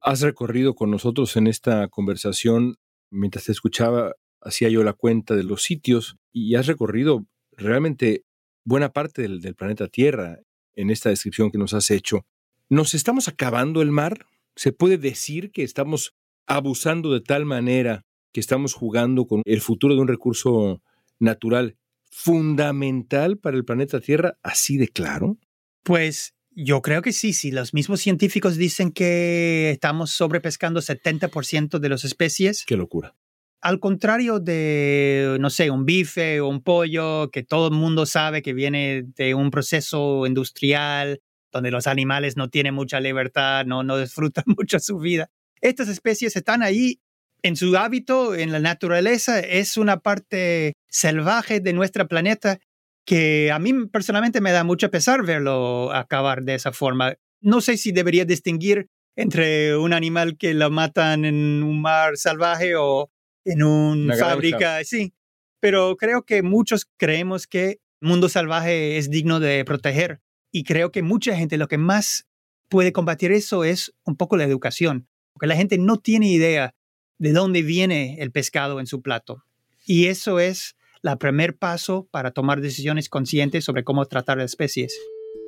Has 0.00 0.20
recorrido 0.20 0.74
con 0.74 0.90
nosotros 0.90 1.36
en 1.36 1.46
esta 1.46 1.88
conversación, 1.88 2.76
mientras 3.10 3.46
te 3.46 3.52
escuchaba, 3.52 4.12
hacía 4.42 4.68
yo 4.68 4.84
la 4.84 4.92
cuenta 4.92 5.34
de 5.34 5.44
los 5.44 5.62
sitios 5.62 6.16
y 6.30 6.56
has 6.56 6.66
recorrido 6.66 7.24
realmente 7.52 8.24
buena 8.64 8.90
parte 8.92 9.22
del, 9.22 9.40
del 9.40 9.54
planeta 9.54 9.88
Tierra 9.88 10.40
en 10.74 10.90
esta 10.90 11.08
descripción 11.08 11.50
que 11.50 11.58
nos 11.58 11.72
has 11.72 11.90
hecho. 11.90 12.26
¿Nos 12.70 12.94
estamos 12.94 13.28
acabando 13.28 13.82
el 13.82 13.90
mar? 13.90 14.26
¿Se 14.56 14.72
puede 14.72 14.96
decir 14.96 15.50
que 15.50 15.62
estamos 15.62 16.14
abusando 16.46 17.12
de 17.12 17.20
tal 17.20 17.44
manera 17.44 18.04
que 18.32 18.40
estamos 18.40 18.74
jugando 18.74 19.26
con 19.26 19.42
el 19.44 19.60
futuro 19.60 19.94
de 19.94 20.00
un 20.00 20.08
recurso 20.08 20.82
natural 21.18 21.76
fundamental 22.10 23.38
para 23.38 23.56
el 23.56 23.64
planeta 23.64 24.00
Tierra 24.00 24.38
así 24.42 24.78
de 24.78 24.88
claro? 24.88 25.36
Pues 25.82 26.34
yo 26.52 26.80
creo 26.80 27.02
que 27.02 27.12
sí, 27.12 27.32
sí. 27.32 27.50
Los 27.50 27.74
mismos 27.74 28.00
científicos 28.00 28.56
dicen 28.56 28.92
que 28.92 29.70
estamos 29.70 30.12
sobrepescando 30.12 30.80
70% 30.80 31.78
de 31.78 31.88
las 31.88 32.04
especies. 32.04 32.64
Qué 32.66 32.76
locura. 32.76 33.14
Al 33.60 33.80
contrario 33.80 34.40
de, 34.40 35.36
no 35.40 35.50
sé, 35.50 35.70
un 35.70 35.84
bife 35.84 36.40
o 36.40 36.48
un 36.48 36.62
pollo 36.62 37.30
que 37.30 37.42
todo 37.42 37.68
el 37.68 37.74
mundo 37.74 38.06
sabe 38.06 38.42
que 38.42 38.52
viene 38.52 39.04
de 39.16 39.34
un 39.34 39.50
proceso 39.50 40.26
industrial 40.26 41.20
donde 41.54 41.70
los 41.70 41.86
animales 41.86 42.36
no 42.36 42.50
tienen 42.50 42.74
mucha 42.74 43.00
libertad, 43.00 43.64
no, 43.64 43.82
no 43.82 43.96
disfrutan 43.96 44.44
mucho 44.58 44.78
su 44.80 44.98
vida. 44.98 45.30
Estas 45.60 45.88
especies 45.88 46.36
están 46.36 46.62
ahí 46.62 47.00
en 47.42 47.56
su 47.56 47.76
hábito, 47.76 48.34
en 48.34 48.52
la 48.52 48.58
naturaleza, 48.58 49.38
es 49.38 49.76
una 49.76 50.00
parte 50.00 50.74
salvaje 50.88 51.60
de 51.60 51.72
nuestro 51.72 52.08
planeta 52.08 52.58
que 53.06 53.52
a 53.52 53.58
mí 53.58 53.86
personalmente 53.86 54.40
me 54.40 54.50
da 54.50 54.64
mucho 54.64 54.90
pesar 54.90 55.24
verlo 55.24 55.92
acabar 55.92 56.42
de 56.42 56.54
esa 56.54 56.72
forma. 56.72 57.14
No 57.40 57.60
sé 57.60 57.76
si 57.76 57.92
debería 57.92 58.24
distinguir 58.24 58.88
entre 59.14 59.76
un 59.76 59.92
animal 59.92 60.36
que 60.38 60.54
lo 60.54 60.70
matan 60.70 61.24
en 61.24 61.62
un 61.62 61.82
mar 61.82 62.16
salvaje 62.16 62.76
o 62.76 63.10
en 63.44 63.62
una 63.62 64.16
fábrica, 64.16 64.82
sí. 64.84 65.12
Pero 65.60 65.96
creo 65.96 66.24
que 66.24 66.42
muchos 66.42 66.88
creemos 66.96 67.46
que 67.46 67.78
mundo 68.00 68.28
salvaje 68.28 68.96
es 68.96 69.10
digno 69.10 69.38
de 69.38 69.64
proteger 69.64 70.20
y 70.54 70.62
creo 70.62 70.92
que 70.92 71.02
mucha 71.02 71.36
gente 71.36 71.58
lo 71.58 71.66
que 71.66 71.78
más 71.78 72.28
puede 72.68 72.92
combatir 72.92 73.32
eso 73.32 73.64
es 73.64 73.92
un 74.04 74.14
poco 74.14 74.36
la 74.36 74.44
educación, 74.44 75.08
porque 75.32 75.48
la 75.48 75.56
gente 75.56 75.78
no 75.78 75.98
tiene 75.98 76.30
idea 76.30 76.76
de 77.18 77.32
dónde 77.32 77.62
viene 77.62 78.18
el 78.20 78.30
pescado 78.30 78.78
en 78.78 78.86
su 78.86 79.02
plato. 79.02 79.42
Y 79.84 80.06
eso 80.06 80.38
es 80.38 80.76
el 81.02 81.18
primer 81.18 81.56
paso 81.56 82.06
para 82.08 82.30
tomar 82.30 82.60
decisiones 82.60 83.08
conscientes 83.08 83.64
sobre 83.64 83.82
cómo 83.82 84.06
tratar 84.06 84.38
las 84.38 84.52
especies. 84.52 84.96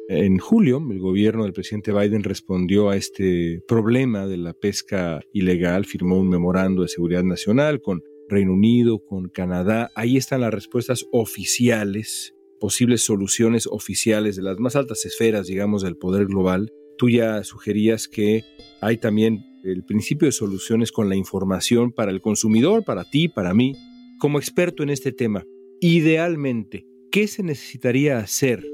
En 0.09 0.39
julio, 0.39 0.85
el 0.91 0.99
gobierno 0.99 1.45
del 1.45 1.53
presidente 1.53 1.93
Biden 1.93 2.25
respondió 2.25 2.91
a 2.91 2.97
este 2.97 3.61
problema 3.69 4.27
de 4.27 4.39
la 4.39 4.55
pesca 4.55 5.21
ilegal, 5.33 5.85
firmó 5.85 6.19
un 6.19 6.29
memorando 6.29 6.83
de 6.83 6.89
seguridad 6.89 7.23
nacional 7.23 7.81
con 7.81 8.03
Reino 8.29 8.55
Unido, 8.55 8.99
con 9.07 9.29
Canadá. 9.29 9.89
Ahí 9.95 10.17
están 10.17 10.41
las 10.41 10.53
respuestas 10.53 11.05
oficiales 11.13 12.36
posibles 12.59 13.03
soluciones 13.03 13.67
oficiales 13.67 14.37
de 14.37 14.43
las 14.43 14.59
más 14.59 14.77
altas 14.77 15.05
esferas, 15.05 15.47
digamos, 15.47 15.83
del 15.83 15.97
poder 15.97 16.27
global, 16.27 16.71
tú 16.97 17.11
ya 17.11 17.43
sugerías 17.45 18.09
que 18.09 18.43
hay 18.81 18.99
también 18.99 19.45
el 19.65 19.85
principio 19.85 20.27
de 20.27 20.33
soluciones 20.33 20.93
con 20.93 21.09
la 21.09 21.17
información 21.17 21.93
para 21.93 22.11
el 22.11 22.21
consumidor, 22.21 22.85
para 22.85 23.05
ti, 23.05 23.29
para 23.29 23.55
mí. 23.55 23.75
Como 24.19 24.39
experto 24.39 24.83
en 24.83 24.91
este 24.91 25.13
tema, 25.13 25.45
idealmente, 25.81 26.87
¿qué 27.11 27.27
se 27.27 27.43
necesitaría 27.43 28.19
hacer 28.19 28.65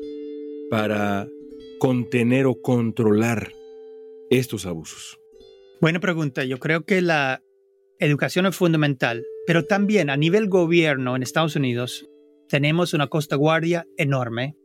para 0.71 1.29
contener 1.81 2.47
o 2.47 2.61
controlar 2.61 3.53
estos 4.31 4.67
abusos? 4.67 5.19
Buena 5.81 5.99
pregunta. 5.99 6.45
Yo 6.45 6.59
creo 6.59 6.85
que 6.85 7.03
la 7.03 7.43
educación 7.99 8.47
es 8.47 8.55
fundamental, 8.55 9.25
pero 9.47 9.65
también 9.65 10.11
a 10.11 10.17
nivel 10.17 10.49
gobierno 10.49 11.17
en 11.17 11.25
Estados 11.25 11.57
Unidos 11.57 12.09
tenemos 12.49 12.95
una 12.95 13.09
costa 13.09 13.37
guardia 13.37 13.87
enorme 13.97 14.57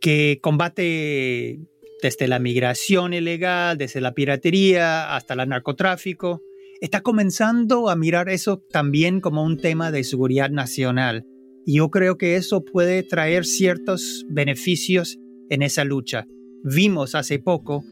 que 0.00 0.38
combate 0.42 1.60
desde 2.02 2.28
la 2.28 2.38
migración 2.38 3.14
ilegal, 3.14 3.78
desde 3.78 4.00
la 4.00 4.14
piratería 4.14 5.14
hasta 5.16 5.34
el 5.34 5.48
narcotráfico. 5.48 6.42
Está 6.80 7.00
comenzando 7.00 7.88
a 7.88 7.96
mirar 7.96 8.28
eso 8.28 8.62
también 8.70 9.20
como 9.20 9.42
un 9.42 9.58
tema 9.58 9.90
de 9.90 10.04
seguridad 10.04 10.50
nacional. 10.50 11.24
Y 11.64 11.78
yo 11.78 11.90
creo 11.90 12.16
que 12.16 12.36
eso 12.36 12.64
puede 12.64 13.02
traer 13.02 13.44
ciertos 13.44 14.24
beneficios 14.28 15.18
en 15.48 15.62
esa 15.62 15.84
lucha. 15.84 16.26
Vimos 16.62 17.14
hace 17.14 17.38
poco 17.38 17.82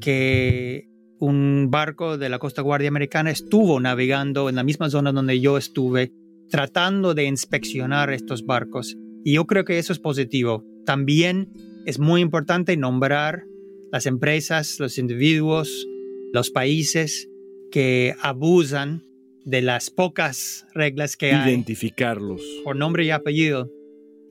que 0.00 0.88
un 1.20 1.68
barco 1.70 2.16
de 2.16 2.28
la 2.30 2.38
Costa 2.38 2.62
Guardia 2.62 2.88
Americana 2.88 3.30
estuvo 3.30 3.78
navegando 3.78 4.48
en 4.48 4.56
la 4.56 4.64
misma 4.64 4.88
zona 4.88 5.12
donde 5.12 5.38
yo 5.38 5.58
estuve 5.58 6.12
tratando 6.50 7.14
de 7.14 7.24
inspeccionar 7.24 8.12
estos 8.12 8.44
barcos. 8.44 8.96
Y 9.24 9.34
yo 9.34 9.46
creo 9.46 9.64
que 9.64 9.78
eso 9.78 9.92
es 9.92 9.98
positivo. 9.98 10.64
También 10.84 11.52
es 11.86 11.98
muy 11.98 12.20
importante 12.20 12.76
nombrar 12.76 13.44
las 13.92 14.06
empresas, 14.06 14.78
los 14.78 14.98
individuos, 14.98 15.86
los 16.32 16.50
países 16.50 17.28
que 17.70 18.14
abusan 18.22 19.04
de 19.44 19.62
las 19.62 19.90
pocas 19.90 20.66
reglas 20.74 21.16
que 21.16 21.32
hay. 21.32 21.50
Identificarlos. 21.50 22.42
Por 22.64 22.76
nombre 22.76 23.04
y 23.04 23.10
apellido. 23.10 23.70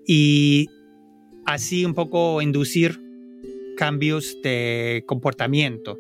Y 0.06 0.68
así 1.46 1.86
un 1.86 1.94
poco 1.94 2.42
inducir 2.42 3.00
cambios 3.78 4.38
de 4.44 5.04
comportamiento. 5.06 5.98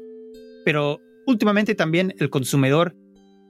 Pero 0.66 1.00
últimamente 1.26 1.76
también 1.76 2.14
el 2.20 2.30
consumidor 2.30 2.96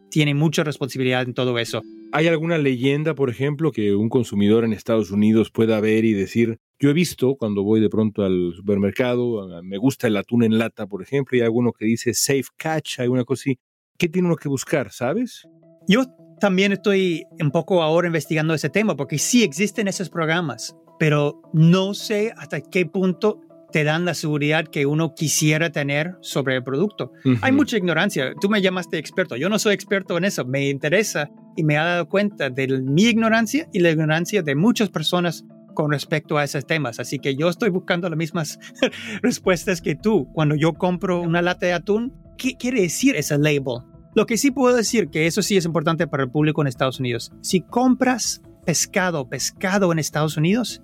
tiene 0.10 0.34
mucha 0.34 0.64
responsabilidad 0.64 1.24
en 1.24 1.34
todo 1.34 1.58
eso. 1.60 1.82
¿Hay 2.12 2.28
alguna 2.28 2.58
leyenda, 2.58 3.13
por 3.13 3.30
ejemplo, 3.30 3.72
que 3.72 3.93
un 3.93 4.10
consumidor 4.10 4.65
en 4.65 4.74
Estados 4.74 5.12
Unidos 5.12 5.52
pueda 5.52 5.80
ver 5.80 6.06
y 6.06 6.13
decir, 6.13 6.60
yo 6.80 6.89
he 6.89 6.93
visto 6.93 7.36
cuando 7.36 7.63
voy 7.63 7.82
de 7.82 7.89
pronto 7.89 8.24
al 8.24 8.54
supermercado, 8.56 9.62
me 9.62 9.78
gusta 9.78 10.08
el 10.08 10.17
atún 10.17 10.43
en 10.43 10.58
lata, 10.58 10.88
por 10.88 11.04
ejemplo, 11.04 11.38
y 11.38 11.41
hay 11.41 11.45
alguno 11.45 11.72
que 11.72 11.86
dice 11.86 12.15
safe 12.15 12.45
catch, 12.58 13.00
hay 13.00 13.10
una 13.10 13.26
cosa 13.26 13.41
así. 13.41 13.60
¿Qué 13.98 14.10
tiene 14.10 14.28
uno 14.28 14.38
que 14.38 14.50
buscar, 14.50 14.91
sabes? 14.91 15.48
Yo 15.88 16.06
también 16.39 16.72
estoy 16.72 17.26
un 17.39 17.52
poco 17.52 17.84
ahora 17.84 18.08
investigando 18.08 18.56
ese 18.56 18.69
tema, 18.69 18.95
porque 18.95 19.19
sí 19.19 19.43
existen 19.43 19.88
esos 19.88 20.10
programas, 20.10 20.76
pero 20.98 21.41
no 21.54 21.93
sé 21.93 22.34
hasta 22.38 22.60
qué 22.62 22.88
punto 22.88 23.41
te 23.72 23.84
dan 23.84 24.06
la 24.06 24.14
seguridad 24.14 24.68
que 24.68 24.86
uno 24.86 25.14
quisiera 25.14 25.72
tener 25.72 26.16
sobre 26.22 26.56
el 26.56 26.64
producto. 26.64 27.12
Hay 27.42 27.52
mucha 27.52 27.78
ignorancia. 27.78 28.34
Tú 28.40 28.50
me 28.50 28.62
llamaste 28.62 28.98
experto. 28.98 29.36
Yo 29.36 29.50
no 29.50 29.60
soy 29.60 29.74
experto 29.74 30.18
en 30.18 30.26
eso. 30.26 30.46
Me 30.46 30.70
interesa 30.70 31.30
y 31.56 31.64
me 31.64 31.78
ha 31.78 31.84
dado 31.84 32.10
cuenta 32.10 32.50
de 32.50 32.68
mi 32.82 33.04
ignorancia 33.04 33.68
y 33.72 33.80
la 33.80 33.92
ignorancia 33.92 34.42
de 34.42 34.56
muchas 34.56 34.90
personas 34.90 35.46
con 35.74 35.92
respecto 35.92 36.38
a 36.38 36.44
esos 36.44 36.66
temas. 36.66 37.00
Así 37.00 37.20
que 37.20 37.36
yo 37.36 37.50
estoy 37.50 37.70
buscando 37.70 38.10
las 38.10 38.18
mismas 38.18 38.60
respuestas 39.22 39.82
que 39.82 39.96
tú. 39.96 40.28
Cuando 40.34 40.56
yo 40.56 40.74
compro 40.74 41.22
una 41.22 41.42
lata 41.42 41.68
de 41.68 41.74
atún, 41.74 42.14
¿qué 42.38 42.56
quiere 42.58 42.82
decir 42.82 43.16
ese 43.16 43.38
label? 43.38 43.84
Lo 44.16 44.26
que 44.26 44.38
sí 44.38 44.52
puedo 44.52 44.76
decir, 44.76 45.10
que 45.10 45.28
eso 45.28 45.42
sí 45.42 45.56
es 45.56 45.66
importante 45.66 46.08
para 46.08 46.24
el 46.24 46.32
público 46.32 46.62
en 46.62 46.68
Estados 46.68 47.00
Unidos, 47.00 47.32
si 47.42 47.62
compras 47.62 48.42
pescado, 48.66 49.30
pescado 49.30 49.92
en 49.92 50.00
Estados 50.00 50.36
Unidos, 50.36 50.82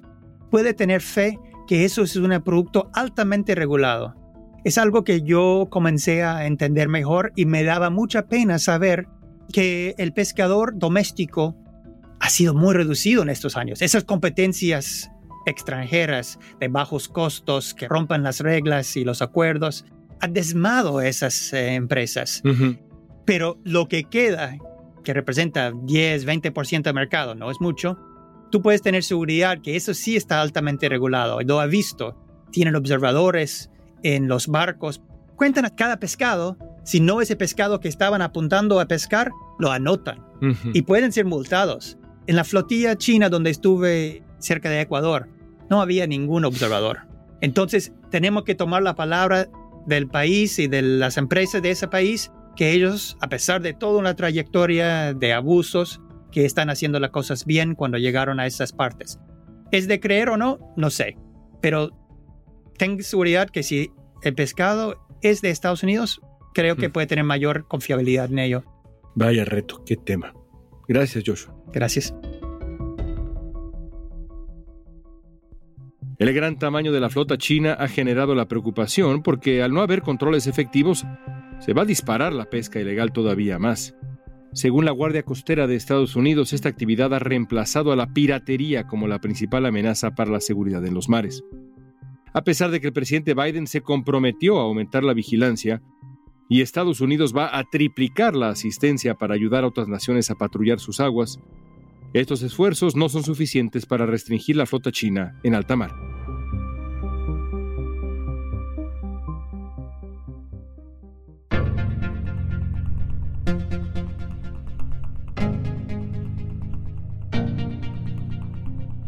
puede 0.52 0.74
tener 0.74 1.02
fe 1.02 1.38
que 1.68 1.86
eso 1.86 2.04
es 2.04 2.16
un 2.16 2.42
producto 2.44 2.90
altamente 2.94 3.56
regulado. 3.56 4.16
Es 4.64 4.78
algo 4.78 5.04
que 5.04 5.22
yo 5.22 5.68
comencé 5.70 6.24
a 6.24 6.48
entender 6.48 6.90
mejor 6.90 7.32
y 7.36 7.46
me 7.46 7.64
daba 7.64 7.90
mucha 7.90 8.28
pena 8.28 8.58
saber 8.58 9.08
que 9.54 9.94
el 9.98 10.12
pescador 10.12 10.78
doméstico 10.78 11.56
ha 12.20 12.30
sido 12.30 12.54
muy 12.54 12.74
reducido 12.74 13.22
en 13.22 13.30
estos 13.30 13.58
años. 13.58 13.82
Esas 13.82 14.04
competencias 14.04 15.12
extranjeras 15.46 16.40
de 16.60 16.68
bajos 16.68 17.08
costos 17.08 17.74
que 17.74 17.88
rompan 17.88 18.24
las 18.24 18.40
reglas 18.40 18.98
y 18.98 19.04
los 19.04 19.22
acuerdos 19.22 19.86
ha 20.20 20.28
desmado 20.28 21.02
esas 21.02 21.54
eh, 21.54 21.76
empresas. 21.76 22.42
Pero 23.26 23.60
lo 23.64 23.88
que 23.88 24.06
queda, 24.06 24.58
que 25.04 25.14
representa 25.14 25.72
10, 25.72 26.26
20% 26.26 26.82
del 26.82 26.94
mercado, 26.94 27.36
no 27.36 27.52
es 27.52 27.58
mucho, 27.60 28.00
tú 28.56 28.62
puedes 28.62 28.82
tener 28.82 29.04
seguridad 29.04 29.60
que 29.62 29.76
eso 29.76 29.94
sí 29.94 30.16
está 30.16 30.40
altamente 30.40 30.88
regulado. 30.88 31.42
Lo 31.42 31.60
ha 31.60 31.66
visto. 31.66 32.16
Tienen 32.54 32.78
observadores 32.78 33.70
en 34.02 34.30
los 34.30 34.48
barcos. 34.48 35.02
Cuentan 35.36 35.66
a 35.66 35.76
cada 35.76 36.00
pescado. 36.00 36.58
Si 36.86 37.02
no 37.02 37.20
ese 37.20 37.36
pescado 37.36 37.82
que 37.82 37.90
estaban 37.90 38.22
apuntando 38.22 38.80
a 38.80 38.86
pescar, 38.86 39.30
lo 39.60 39.74
anotan. 39.74 40.24
Y 40.74 40.84
pueden 40.84 41.12
ser 41.12 41.26
multados. 41.26 41.98
En 42.28 42.38
la 42.38 42.46
flotilla 42.46 42.98
china 42.98 43.28
donde 43.28 43.50
estuve 43.50 44.24
cerca 44.40 44.70
de 44.70 44.80
Ecuador, 44.80 45.28
no 45.70 45.82
había 45.82 46.08
ningún 46.08 46.46
observador. 46.46 47.00
Entonces, 47.42 47.92
tenemos 48.10 48.46
que 48.46 48.56
tomar 48.56 48.84
la 48.84 48.96
palabra 48.96 49.50
del 49.86 50.08
país 50.08 50.60
y 50.60 50.68
de 50.68 50.82
las 50.82 51.18
empresas 51.18 51.62
de 51.62 51.72
ese 51.72 51.90
país 51.90 52.32
que 52.56 52.72
ellos, 52.72 53.18
a 53.20 53.28
pesar 53.28 53.62
de 53.62 53.74
toda 53.74 54.00
una 54.00 54.16
trayectoria 54.16 55.14
de 55.14 55.34
abusos, 55.34 56.00
que 56.36 56.44
están 56.44 56.70
haciendo 56.70 57.00
las 57.00 57.12
cosas 57.12 57.46
bien 57.46 57.76
cuando 57.76 57.98
llegaron 57.98 58.42
a 58.42 58.46
esas 58.46 58.74
partes. 58.74 59.22
¿Es 59.72 59.88
de 59.88 60.02
creer 60.02 60.28
o 60.28 60.36
no? 60.36 60.60
No 60.76 60.90
sé. 60.90 61.18
Pero 61.62 61.92
tengo 62.78 63.02
seguridad 63.04 63.50
que 63.50 63.64
si 63.64 63.92
el 64.22 64.36
pescado 64.36 65.08
es 65.22 65.42
de 65.42 65.50
Estados 65.50 65.82
Unidos, 65.82 66.20
creo 66.54 66.76
que 66.76 66.90
hmm. 66.90 66.92
puede 66.92 67.08
tener 67.08 67.24
mayor 67.24 67.70
confiabilidad 67.70 68.30
en 68.30 68.40
ello. 68.40 68.66
Vaya 69.16 69.46
reto, 69.46 69.82
qué 69.86 69.96
tema. 69.96 70.34
Gracias, 70.90 71.24
Joshua. 71.26 71.56
Gracias. 71.72 72.14
El 76.20 76.34
gran 76.34 76.60
tamaño 76.60 76.92
de 76.92 77.00
la 77.00 77.10
flota 77.10 77.38
china 77.38 77.78
ha 77.80 77.88
generado 77.88 78.36
la 78.36 78.50
preocupación 78.50 79.24
porque 79.24 79.64
al 79.64 79.74
no 79.74 79.80
haber 79.80 80.02
controles 80.02 80.48
efectivos, 80.48 81.06
se 81.60 81.72
va 81.72 81.84
a 81.84 81.86
disparar 81.86 82.34
la 82.34 82.50
pesca 82.50 82.82
ilegal 82.82 83.14
todavía 83.14 83.58
más. 83.58 83.96
Según 84.56 84.86
la 84.86 84.92
Guardia 84.92 85.24
Costera 85.24 85.68
de 85.68 85.76
Estados 85.76 86.16
Unidos, 86.16 86.54
esta 86.54 86.70
actividad 86.70 87.14
ha 87.14 87.20
reemplazado 87.20 87.92
a 87.92 87.98
la 87.98 88.14
piratería 88.14 88.88
como 88.88 89.06
la 89.06 89.20
principal 89.20 89.66
amenaza 89.66 90.16
para 90.16 90.32
la 90.32 90.40
seguridad 90.40 90.86
en 90.86 90.94
los 90.94 91.10
mares. 91.10 91.44
A 92.34 92.42
pesar 92.46 92.72
de 92.72 92.80
que 92.80 92.88
el 92.88 92.94
presidente 92.94 93.34
Biden 93.34 93.68
se 93.68 93.82
comprometió 93.82 94.58
a 94.58 94.64
aumentar 94.64 95.04
la 95.04 95.14
vigilancia 95.14 95.82
y 96.48 96.62
Estados 96.62 97.02
Unidos 97.02 97.34
va 97.36 97.58
a 97.58 97.66
triplicar 97.66 98.34
la 98.34 98.48
asistencia 98.48 99.16
para 99.16 99.34
ayudar 99.34 99.66
a 99.66 99.68
otras 99.68 99.90
naciones 99.90 100.32
a 100.32 100.36
patrullar 100.36 100.80
sus 100.80 101.02
aguas, 101.02 101.38
estos 102.14 102.42
esfuerzos 102.42 102.96
no 102.96 103.10
son 103.10 103.24
suficientes 103.24 103.86
para 103.86 104.06
restringir 104.06 104.56
la 104.56 104.66
flota 104.66 104.90
china 104.90 105.38
en 105.44 105.54
alta 105.54 105.76
mar. 105.76 105.92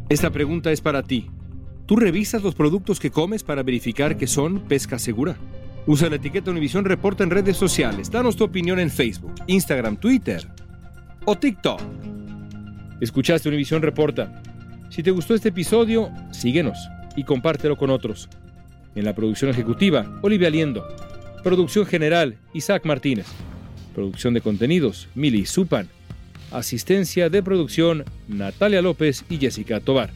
Esta 0.10 0.30
pregunta 0.30 0.72
es 0.72 0.80
para 0.80 1.04
ti. 1.04 1.28
¿Tú 1.86 1.98
revisas 1.98 2.42
los 2.42 2.56
productos 2.56 2.98
que 2.98 3.12
comes 3.12 3.44
para 3.44 3.62
verificar 3.62 4.16
que 4.16 4.26
son 4.26 4.62
pesca 4.62 5.00
segura? 5.00 5.38
Usa 5.86 6.10
la 6.10 6.16
etiqueta 6.16 6.50
Univisión 6.50 6.86
Reporta 6.86 7.26
en 7.26 7.30
redes 7.30 7.58
sociales. 7.58 8.10
Danos 8.10 8.38
tu 8.38 8.46
opinión 8.46 8.80
en 8.80 8.90
Facebook, 8.90 9.34
Instagram, 9.48 9.98
Twitter 9.98 10.48
o 11.26 11.38
TikTok. 11.38 11.82
Escuchaste 13.02 13.50
Univisión 13.50 13.82
Reporta. 13.82 14.42
Si 14.90 15.04
te 15.04 15.12
gustó 15.12 15.36
este 15.36 15.50
episodio, 15.50 16.10
síguenos 16.32 16.78
y 17.18 17.26
compártelo 17.26 17.76
con 17.76 17.90
otros. 17.90 18.30
En 18.96 19.04
la 19.04 19.14
producción 19.14 19.52
ejecutiva, 19.52 20.20
Olivia 20.22 20.50
Liendo. 20.50 20.88
Producción 21.44 21.86
general, 21.86 22.38
Isaac 22.54 22.86
Martínez. 22.86 23.28
Producción 23.94 24.34
de 24.34 24.40
contenidos, 24.40 25.10
Mili 25.16 25.46
Supan. 25.46 25.90
Asistencia 26.52 27.30
de 27.30 27.44
producción, 27.44 28.06
Natalia 28.28 28.82
López 28.82 29.26
y 29.30 29.38
Jessica 29.38 29.80
Tobar. 29.80 30.12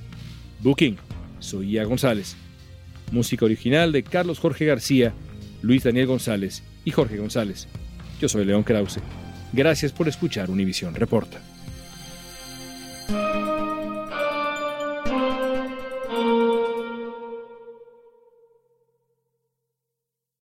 Booking, 0.60 0.98
Soía 1.40 1.84
González. 1.84 2.36
Música 3.12 3.46
original 3.46 3.92
de 3.92 4.04
Carlos 4.04 4.40
Jorge 4.40 4.66
García, 4.66 5.14
Luis 5.62 5.84
Daniel 5.84 6.08
González 6.08 6.64
y 6.86 6.92
Jorge 6.92 7.18
González. 7.18 7.68
Yo 8.22 8.30
soy 8.30 8.46
León 8.46 8.64
Krause. 8.64 9.00
Gracias 9.52 9.92
por 9.92 10.08
escuchar 10.08 10.50
Univisión 10.50 10.96
Reporta. 10.96 11.42